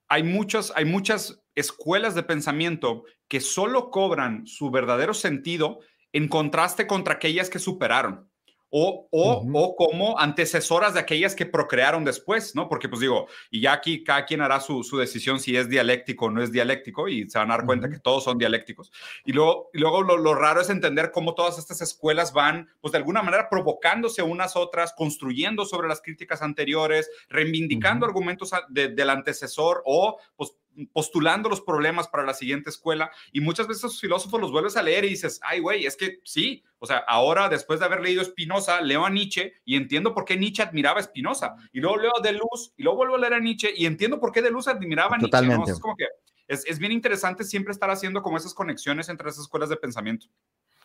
[0.08, 5.78] hay muchas, hay muchas escuelas de pensamiento que solo cobran su verdadero sentido
[6.12, 8.30] en contraste contra aquellas que superaron
[8.78, 12.68] o, o, como antecesoras de aquellas que procrearon después, ¿no?
[12.68, 16.30] Porque pues digo, y ya aquí cada quien hará su, decisión si es dialéctico o
[16.30, 18.92] no es dialéctico y se van a dar cuenta que todos son dialécticos.
[19.24, 22.98] Y luego, y luego lo, raro es entender cómo todas estas escuelas van, pues de
[22.98, 30.18] alguna manera provocándose unas otras, construyendo sobre las críticas anteriores, reivindicando argumentos del antecesor o
[30.36, 30.52] pues
[30.92, 34.82] postulando los problemas para la siguiente escuela y muchas veces esos filósofos los vuelves a
[34.82, 38.24] leer y dices, ay, güey, es que sí, o sea, ahora después de haber leído
[38.24, 42.12] Spinoza, leo a Nietzsche y entiendo por qué Nietzsche admiraba a Spinoza y luego leo
[42.16, 45.16] a Luz y luego vuelvo a leer a Nietzsche y entiendo por qué Luz admiraba
[45.16, 45.46] a Nietzsche.
[45.46, 45.64] ¿no?
[45.66, 46.06] Es como que
[46.48, 50.26] es, bien interesante siempre estar haciendo como esas conexiones entre esas escuelas de pensamiento.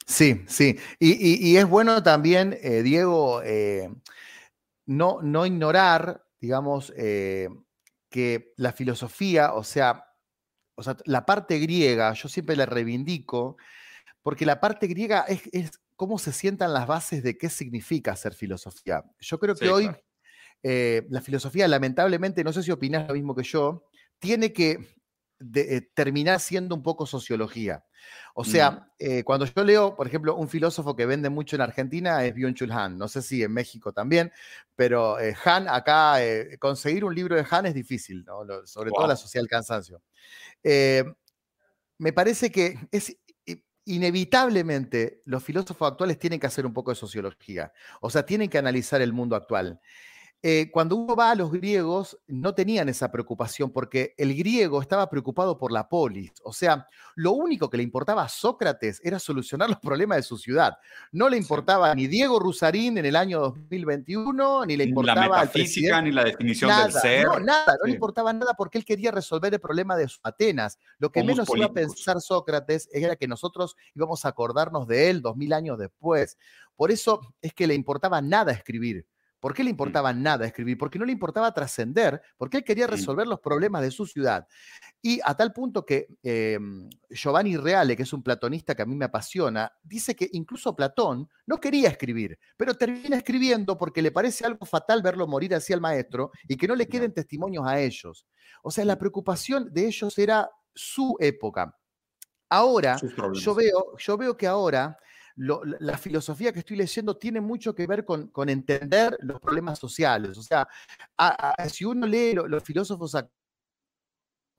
[0.06, 0.78] Sí, sí.
[1.00, 3.90] Y, es bueno también, eh, Diego, eh,
[4.86, 7.50] no, no ignorar, digamos, eh,
[8.12, 10.06] que la filosofía, o sea,
[10.76, 13.58] o sea, la parte griega, yo siempre la reivindico,
[14.22, 18.34] porque la parte griega es, es cómo se sientan las bases de qué significa ser
[18.34, 19.04] filosofía.
[19.20, 19.90] Yo creo que hoy
[20.62, 23.86] eh, la filosofía, lamentablemente, no sé si opinas lo mismo que yo,
[24.20, 24.80] tiene que
[25.56, 27.84] eh, terminar siendo un poco sociología.
[28.34, 28.86] O sea, mm.
[29.00, 32.72] eh, cuando yo leo, por ejemplo, un filósofo que vende mucho en Argentina es Byung-Chul
[32.72, 34.32] Han, no sé si en México también,
[34.76, 36.18] pero eh, Han acá,
[36.60, 38.26] conseguir un libro de Han es difícil,
[38.66, 40.02] sobre todo la social cansancio.
[40.64, 43.18] me parece que es
[43.86, 48.58] inevitablemente los filósofos actuales tienen que hacer un poco de sociología, o sea, tienen que
[48.58, 49.80] analizar el mundo actual.
[50.44, 55.08] Eh, cuando uno va a los griegos, no tenían esa preocupación porque el griego estaba
[55.08, 56.32] preocupado por la polis.
[56.44, 60.40] O sea, lo único que le importaba a Sócrates era solucionar los problemas de su
[60.40, 60.78] ciudad.
[61.12, 65.22] No le importaba ni Diego Rusarín en el año 2021, ni le importaba.
[65.22, 67.26] Ni la metafísica, ni la definición del ser.
[67.26, 70.80] No, nada, no le importaba nada porque él quería resolver el problema de Atenas.
[70.98, 75.22] Lo que menos iba a pensar Sócrates era que nosotros íbamos a acordarnos de él
[75.22, 76.40] dos mil años después.
[76.76, 79.06] Por eso es que le importaba nada escribir
[79.42, 80.78] ¿Por qué le importaba nada escribir?
[80.78, 84.48] Porque no le importaba trascender, porque él quería resolver los problemas de su ciudad.
[85.02, 88.96] Y a tal punto que em, Giovanni Reale, que es un platonista que a mí
[88.96, 94.46] me apasiona, dice que incluso Platón no quería escribir, pero termina escribiendo porque le parece
[94.46, 98.28] algo fatal verlo morir así al maestro y que no le queden testimonios a ellos.
[98.62, 101.76] O sea, la preocupación de ellos era su época.
[102.48, 102.98] Ahora,
[103.34, 105.00] yo veo, yo veo que ahora
[105.36, 110.38] la filosofía que estoy leyendo tiene mucho que ver con, entender los problemas sociales.
[110.38, 110.68] O sea,
[111.70, 113.16] si uno lee los filósofos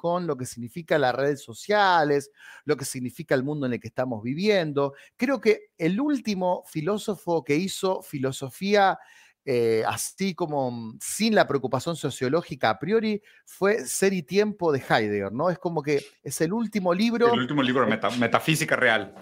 [0.02, 2.32] con lo que significa las redes sociales,
[2.64, 4.94] lo que significa el mundo en el que estamos viviendo.
[5.16, 8.98] Creo que el último filósofo que hizo filosofía
[9.44, 14.82] eh, así como mm, sin la preocupación sociológica a priori, fue Ser y Tiempo de
[14.88, 15.50] Heidegger, ¿no?
[15.50, 17.32] Es como que es el último libro.
[17.32, 19.14] El último libro de metafísica real.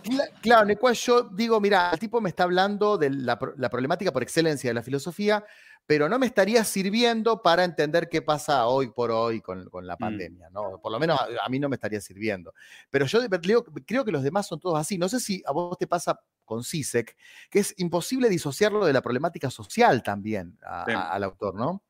[0.43, 3.71] Claro, en el cual yo digo, mira, el tipo me está hablando de la, la
[3.71, 5.45] problemática por excelencia de la filosofía,
[5.91, 9.99] pero no me estaría sirviendo para entender qué pasa hoy por hoy con, la mm.
[9.99, 10.79] pandemia, ¿no?
[10.81, 12.55] Por lo menos a, mí no me estaría sirviendo.
[12.91, 13.21] Pero yo
[13.85, 14.99] creo que los demás son todos así.
[14.99, 16.21] No sé si a vos te pasa
[16.51, 17.17] con CISEC,
[17.49, 21.85] que es imposible disociarlo de la problemática social también al autor, ¿no?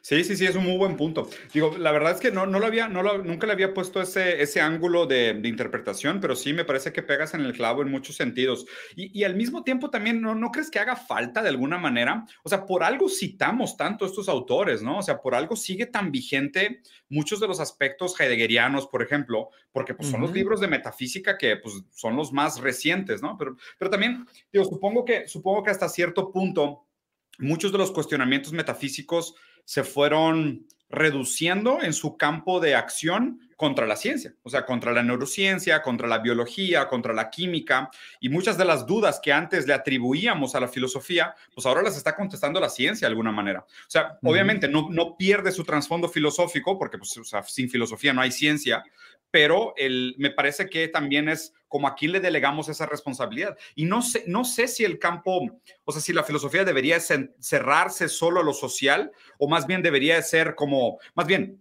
[0.00, 1.28] Sí, sí, sí, es un muy buen punto.
[1.52, 4.40] Digo, la verdad es que no, no lo había, no nunca le había puesto ese,
[4.40, 8.16] ese ángulo de, interpretación, pero sí me parece que pegas en el clavo en muchos
[8.16, 8.66] sentidos.
[8.94, 12.24] Y, al mismo tiempo también, ¿no, ¿no crees que haga falta de alguna manera?
[12.42, 14.98] O sea, por algo citamos tanto estos autores, ¿no?
[14.98, 19.94] O sea, por algo sigue tan vigente muchos de los aspectos heideggerianos, por ejemplo, porque
[19.94, 23.36] pues, son los libros de metafísica que pues, son los más recientes, ¿no?
[23.36, 26.86] Pero, pero también, digo, supongo que, supongo que hasta cierto punto,
[27.38, 29.34] muchos de los cuestionamientos metafísicos
[29.66, 35.02] se fueron reduciendo en su campo de acción contra la ciencia, o sea, contra la
[35.02, 37.90] neurociencia, contra la biología, contra la química,
[38.20, 41.96] y muchas de las dudas que antes le atribuíamos a la filosofía, pues ahora las
[41.96, 43.60] está contestando la ciencia de alguna manera.
[43.60, 48.30] O sea, obviamente no, no pierde su trasfondo filosófico, porque pues, sin filosofía no hay
[48.30, 48.84] ciencia,
[49.36, 53.54] pero el, me parece que también es como a quién le delegamos esa responsabilidad.
[53.74, 55.42] Y no sé, no sé si el campo,
[55.84, 60.22] o sea, si la filosofía debería cerrarse solo a lo social o más bien debería
[60.22, 61.60] ser como, más bien,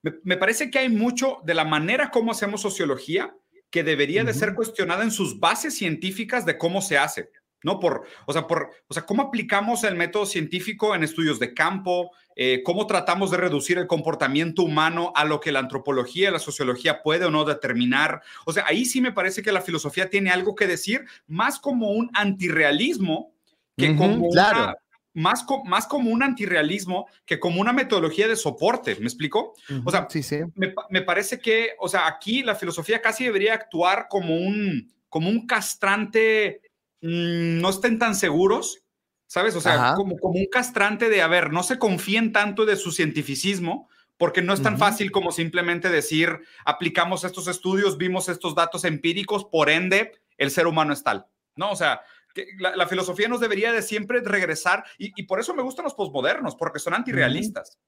[0.00, 3.36] me, parece que hay mucho de la manera como hacemos sociología
[3.68, 7.28] que debería de ser cuestionada en sus bases científicas de cómo se hace.
[7.62, 7.80] ¿No?
[7.80, 12.10] Por, o sea, por, o sea, cómo aplicamos el método científico en estudios de campo,
[12.34, 17.02] eh, cómo tratamos de reducir el comportamiento humano a lo que la antropología la sociología
[17.02, 18.22] puede o no determinar.
[18.46, 21.90] O sea, ahí sí me parece que la filosofía tiene algo que decir, más como
[21.90, 23.32] un antirrealismo
[23.76, 24.76] que como una,
[25.14, 29.54] más, más como un antirrealismo que como una metodología de soporte, ¿me explico?
[29.84, 30.40] O sea, sí, sí.
[30.54, 35.28] Me, me, parece que, o sea, aquí la filosofía casi debería actuar como un, como
[35.28, 36.60] un castrante
[37.02, 38.84] Mm, no estén tan seguros,
[39.26, 39.56] ¿sabes?
[39.56, 42.92] O sea, como, como un castrante de, a ver, no se confíen tanto de su
[42.92, 48.84] cientificismo, porque no es tan fácil como simplemente decir, aplicamos estos estudios, vimos estos datos
[48.84, 51.26] empíricos, por ende, el ser humano es tal,
[51.56, 51.72] ¿no?
[51.72, 52.02] O sea,
[52.58, 56.78] la, filosofía nos debería de siempre regresar, y, por eso me gustan los posmodernos, porque
[56.78, 57.80] son antirrealistas.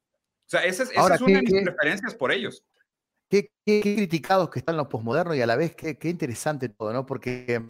[0.46, 0.90] O sea, esa es,
[1.20, 2.64] una de mis preferencias por ellos.
[3.30, 7.06] Qué, criticados que están los posmodernos y a la vez qué, qué interesante todo, ¿no?
[7.06, 7.62] Porque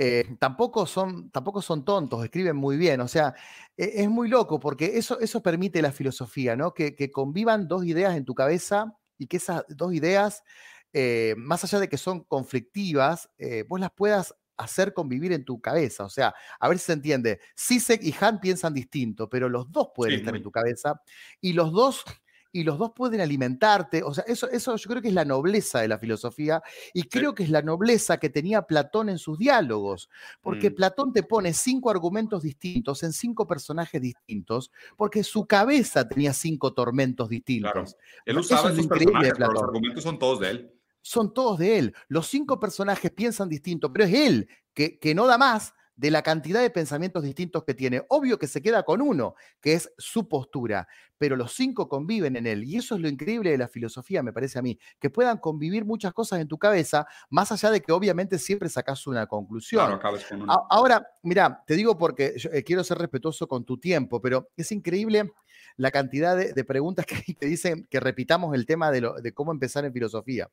[0.00, 3.00] eh, tampoco, son, tampoco son tontos, escriben muy bien.
[3.00, 3.34] O sea,
[3.76, 6.72] e, es muy loco porque eso, eso permite la filosofía, ¿no?
[6.72, 10.44] Que, convivan dos ideas en tu cabeza y que esas dos ideas,
[10.92, 15.60] eh, más allá de que son conflictivas, eh, vos las puedas hacer convivir en tu
[15.60, 16.04] cabeza.
[16.04, 17.40] O sea, a ver si se entiende.
[17.56, 21.02] Sisek y Han piensan distinto, pero los dos pueden estar en tu cabeza
[21.40, 22.04] y los dos
[22.58, 24.02] y los dos pueden alimentarte.
[24.02, 26.60] O sea, eso, eso yo creo que es la nobleza de la filosofía
[26.92, 30.74] y creo que es la nobleza que tenía Platón en sus diálogos, porque mm.
[30.74, 36.74] Platón te pone cinco argumentos distintos en cinco personajes distintos, porque su cabeza tenía cinco
[36.74, 37.70] tormentos distintos.
[37.70, 37.86] Claro.
[38.26, 40.74] Él usaba personajes, pero los argumentos son todos de él.
[41.00, 41.94] Son todos de él.
[42.08, 46.22] Los cinco personajes piensan distinto, pero es él que, que no da más de la
[46.22, 48.04] cantidad de pensamientos distintos que tiene.
[48.08, 50.86] Obvio que se queda con uno, que es su postura,
[51.18, 52.62] pero los cinco conviven en él.
[52.62, 55.84] Y eso es lo increíble de la filosofía, me parece a mí, que puedan convivir
[55.84, 59.98] muchas cosas en tu cabeza, más allá de que obviamente siempre sacas una conclusión.
[60.70, 65.32] Ahora, mira, te digo porque eh, quiero ser respetuoso con tu tiempo, pero es increíble
[65.76, 69.84] la cantidad de, preguntas que, te dicen que repitamos el tema de, de cómo empezar
[69.84, 70.48] en filosofía.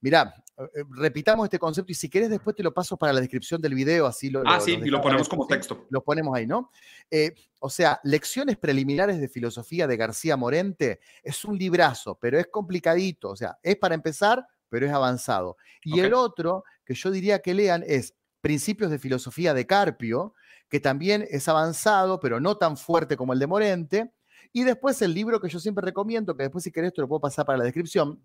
[0.00, 3.20] Mira, eh, eh, repitamos este concepto y si quieres después te lo paso para la
[3.20, 4.42] descripción del video, así lo...
[4.46, 5.86] Ah, sí, y lo ponemos como texto.
[5.90, 6.70] Lo ponemos ahí, ¿no?
[7.10, 12.46] Eh, o sea, Lecciones preliminares de filosofía de García Morente es un librazo, pero es
[12.48, 15.56] complicadito, o sea, es para empezar, pero es avanzado.
[15.82, 20.34] Y el otro que yo diría que lean es Principios de Filosofía de Carpio,
[20.68, 24.12] que también es avanzado, pero no tan fuerte como el de Morente.
[24.52, 27.20] Y después el libro que yo siempre recomiendo, que después si querés te lo puedo
[27.20, 28.24] pasar para la descripción,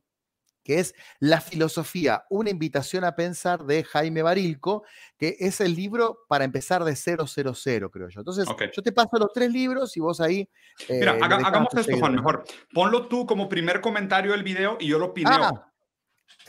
[0.66, 4.84] que es La filosofía, una invitación a pensar de Jaime Barilco,
[5.18, 8.20] que es el libro para empezar de 000, creo yo.
[8.20, 10.50] Entonces, yo te paso los tres libros y vos ahí...
[10.90, 12.44] Eh, Mira, hagamos esto, Juan, mejor.
[12.74, 15.32] Ponlo tú como primer comentario del video y yo lo pineo.
[15.32, 15.72] Ah,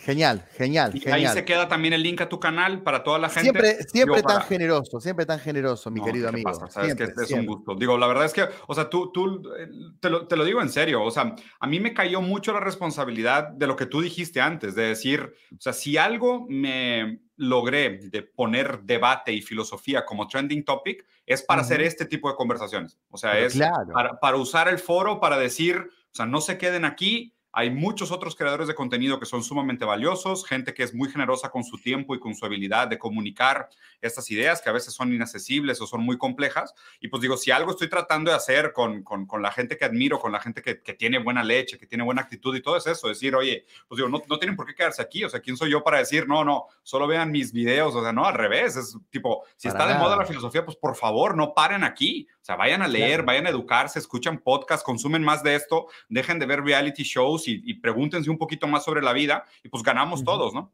[0.06, 0.92] Genial, genial.
[0.94, 3.50] Y ahí se queda también el link a tu canal para toda la gente.
[3.50, 6.48] Siempre, siempre tan generoso, siempre tan generoso, mi querido amigo.
[6.48, 6.68] Pasa?
[6.68, 7.74] Sabes que es un gusto.
[7.74, 9.68] Digo, la verdad es que, o sea, tú, tú eh,
[9.98, 12.60] te, lo, te lo digo en serio, o sea, a mí me cayó mucho la
[12.60, 17.98] responsabilidad de lo que tú dijiste antes, de decir, o sea, si algo me logré
[17.98, 22.96] de poner debate y filosofía como trending topic, es para hacer este tipo de conversaciones.
[23.10, 23.58] O sea, es
[23.92, 28.12] para, para usar el foro para decir, o sea, no se queden aquí, hay muchos
[28.12, 31.78] otros creadores de contenido que son sumamente valiosos, gente que es muy generosa con su
[31.78, 33.70] tiempo y con su habilidad de comunicar
[34.02, 36.74] estas ideas que a veces son inaccesibles o son muy complejas.
[37.00, 40.18] Y pues digo, si algo estoy tratando de hacer con, con, la gente que admiro,
[40.18, 42.86] con la gente que, que, tiene buena leche, que tiene buena actitud y todo es
[42.86, 45.24] eso, decir, oye, pues digo, no, no tienen por qué quedarse aquí.
[45.24, 47.94] O sea, ¿quién soy yo para decir, no, no, solo vean mis videos?
[47.94, 48.76] O sea, no, al revés.
[48.76, 52.28] Es tipo, si está de moda la filosofía, pues por favor, no paren aquí.
[52.46, 56.38] O sea, vayan a leer, vayan a educarse, escuchan podcasts, consumen más de esto, dejen
[56.38, 60.22] de ver reality shows y, pregúntense un poquito más sobre la vida y pues ganamos
[60.22, 60.72] todos, ¿no?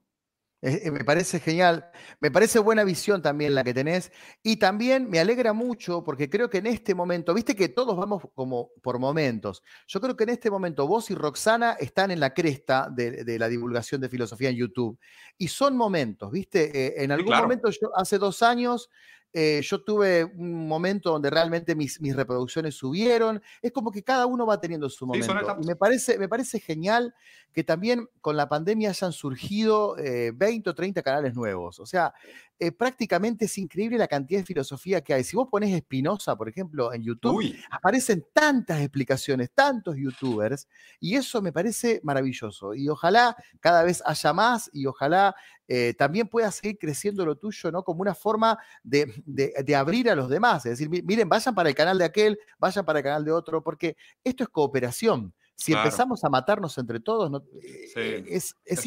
[0.61, 4.13] Eh, eh, me parece genial, me parece buena visión también la que tenés.
[4.43, 8.23] Y también me alegra mucho porque creo que en este momento, viste que todos vamos
[8.35, 12.35] como por momentos, yo creo que en este momento vos y Roxana están en la
[12.35, 14.99] cresta de, la divulgación de filosofía en YouTube.
[15.39, 18.91] Y son momentos, viste, eh, en algún momento yo hace dos años
[19.33, 23.43] eh, yo tuve un momento donde realmente mis, mis, reproducciones subieron.
[23.63, 25.35] Es como que cada uno va teniendo su momento.
[25.61, 27.15] y me parece, me parece genial
[27.53, 31.81] que también con la pandemia hayan surgido 20 eh, o 30 canales nuevos.
[31.81, 32.13] O sea,
[32.59, 35.25] eh, prácticamente es increíble la cantidad de filosofía que hay.
[35.25, 40.69] Si vos pones Espinosa, por ejemplo, en YouTube, aparecen tantas explicaciones, tantos youtubers,
[41.01, 42.75] y eso me parece maravilloso.
[42.75, 45.35] Y ojalá cada vez haya más y ojalá
[45.69, 47.83] eh, también pueda seguir creciendo lo tuyo, ¿no?
[47.83, 49.22] Como una forma de,
[49.77, 50.67] abrir a los demás.
[50.67, 53.63] Es decir, miren, vayan para el canal de aquel, vayan para el canal de otro,
[53.63, 55.33] porque esto es cooperación.
[55.55, 58.87] Si empezamos a matarnos entre todos, no, eh, es, es,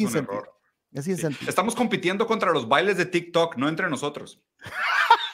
[1.46, 4.40] Estamos compitiendo contra los bailes de TikTok, no entre nosotros.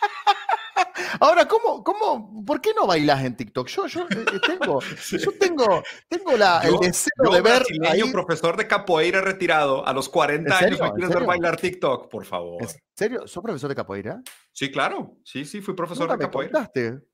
[1.23, 3.69] Ahora, ¿cómo, cómo, por qué no bailas en TikTok?
[3.69, 4.81] Yo, yo eh, eh, tengo,
[5.13, 7.63] yo tengo, tengo la, el deseo de ver.
[7.89, 8.03] Ahí...
[8.11, 12.11] profesor de capoeira retirado, a los 40 años, ¿me quieres ver bailar TikTok?
[12.11, 12.61] Por favor.
[12.61, 13.29] ¿En serio?
[13.29, 14.21] ¿Sos profesor de capoeira?
[14.51, 15.17] Sí, claro.
[15.23, 16.69] Sí, sí, fui profesor de capoeira.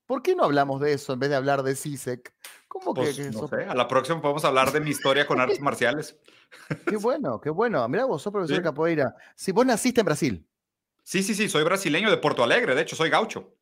[0.07, 2.33] ¿Por qué no hablamos de eso en vez de hablar de CISEC?
[2.67, 5.59] ¿Cómo que, pues, no sé, a la próxima podemos hablar de mi historia con artes
[5.61, 6.17] marciales.
[6.87, 7.87] Qué bueno, qué bueno.
[7.87, 9.13] Mira, vos sos profesor de capoeira.
[9.35, 10.47] Si vos naciste en Brasil.
[11.03, 13.55] Sí, sí, sí, soy brasileño de Porto Alegre, de hecho, soy gaucho.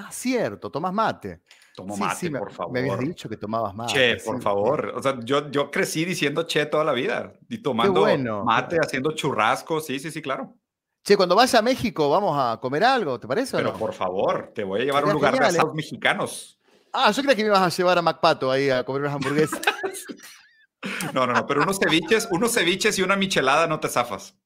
[0.00, 1.40] Ah, cierto, tomás mate.
[1.74, 2.72] Tomo mate, por favor.
[2.72, 3.92] Me habías dicho que tomabas mate.
[3.92, 4.92] Che, por favor.
[4.94, 8.04] O sea, yo, yo crecí diciendo che toda la vida y tomando
[8.44, 9.80] mate, haciendo churrasco.
[9.80, 10.54] Sí, sí, sí, claro.
[11.02, 13.56] Che, cuando vaya a México, vamos a comer algo, ¿te parece?
[13.56, 16.60] Pero por favor, te voy a llevar a un lugar de asados mexicanos.
[16.92, 19.60] Ah, yo creía que me ibas a llevar a MacPato ahí a comer unas hamburguesas.
[21.12, 24.36] no, no, no, pero unos ceviches, unos ceviches y una michelada no te zafas.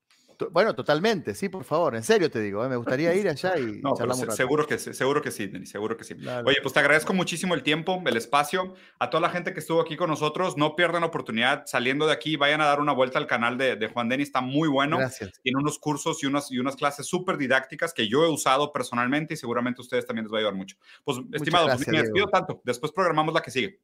[0.50, 2.68] Bueno, totalmente, sí, por favor, en serio te digo, ¿eh?
[2.68, 3.94] me gustaría ir allá y no,
[4.30, 6.14] Seguro que, seguro que sí, Denis, seguro que sí.
[6.44, 8.74] Oye, pues te agradezco muchísimo el tiempo, el espacio.
[8.98, 12.36] A toda la gente que estuvo aquí con nosotros, no pierdan oportunidad saliendo de aquí,
[12.36, 14.98] vayan a dar una vuelta al canal de, Juan Denis, está muy bueno.
[14.98, 15.40] Gracias.
[15.42, 19.34] Tiene unos cursos y unas, y unas clases súper didácticas que yo he usado personalmente
[19.34, 20.76] y seguramente a ustedes también les va a ayudar mucho.
[21.04, 22.60] Pues, estimado, pues, me despido tanto.
[22.64, 23.80] Después programamos la que sigue.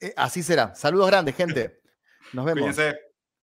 [0.00, 0.74] Eh, así será.
[0.74, 1.80] Saludos grandes, gente.
[2.32, 2.60] Nos vemos.
[2.60, 3.07] Cuídense.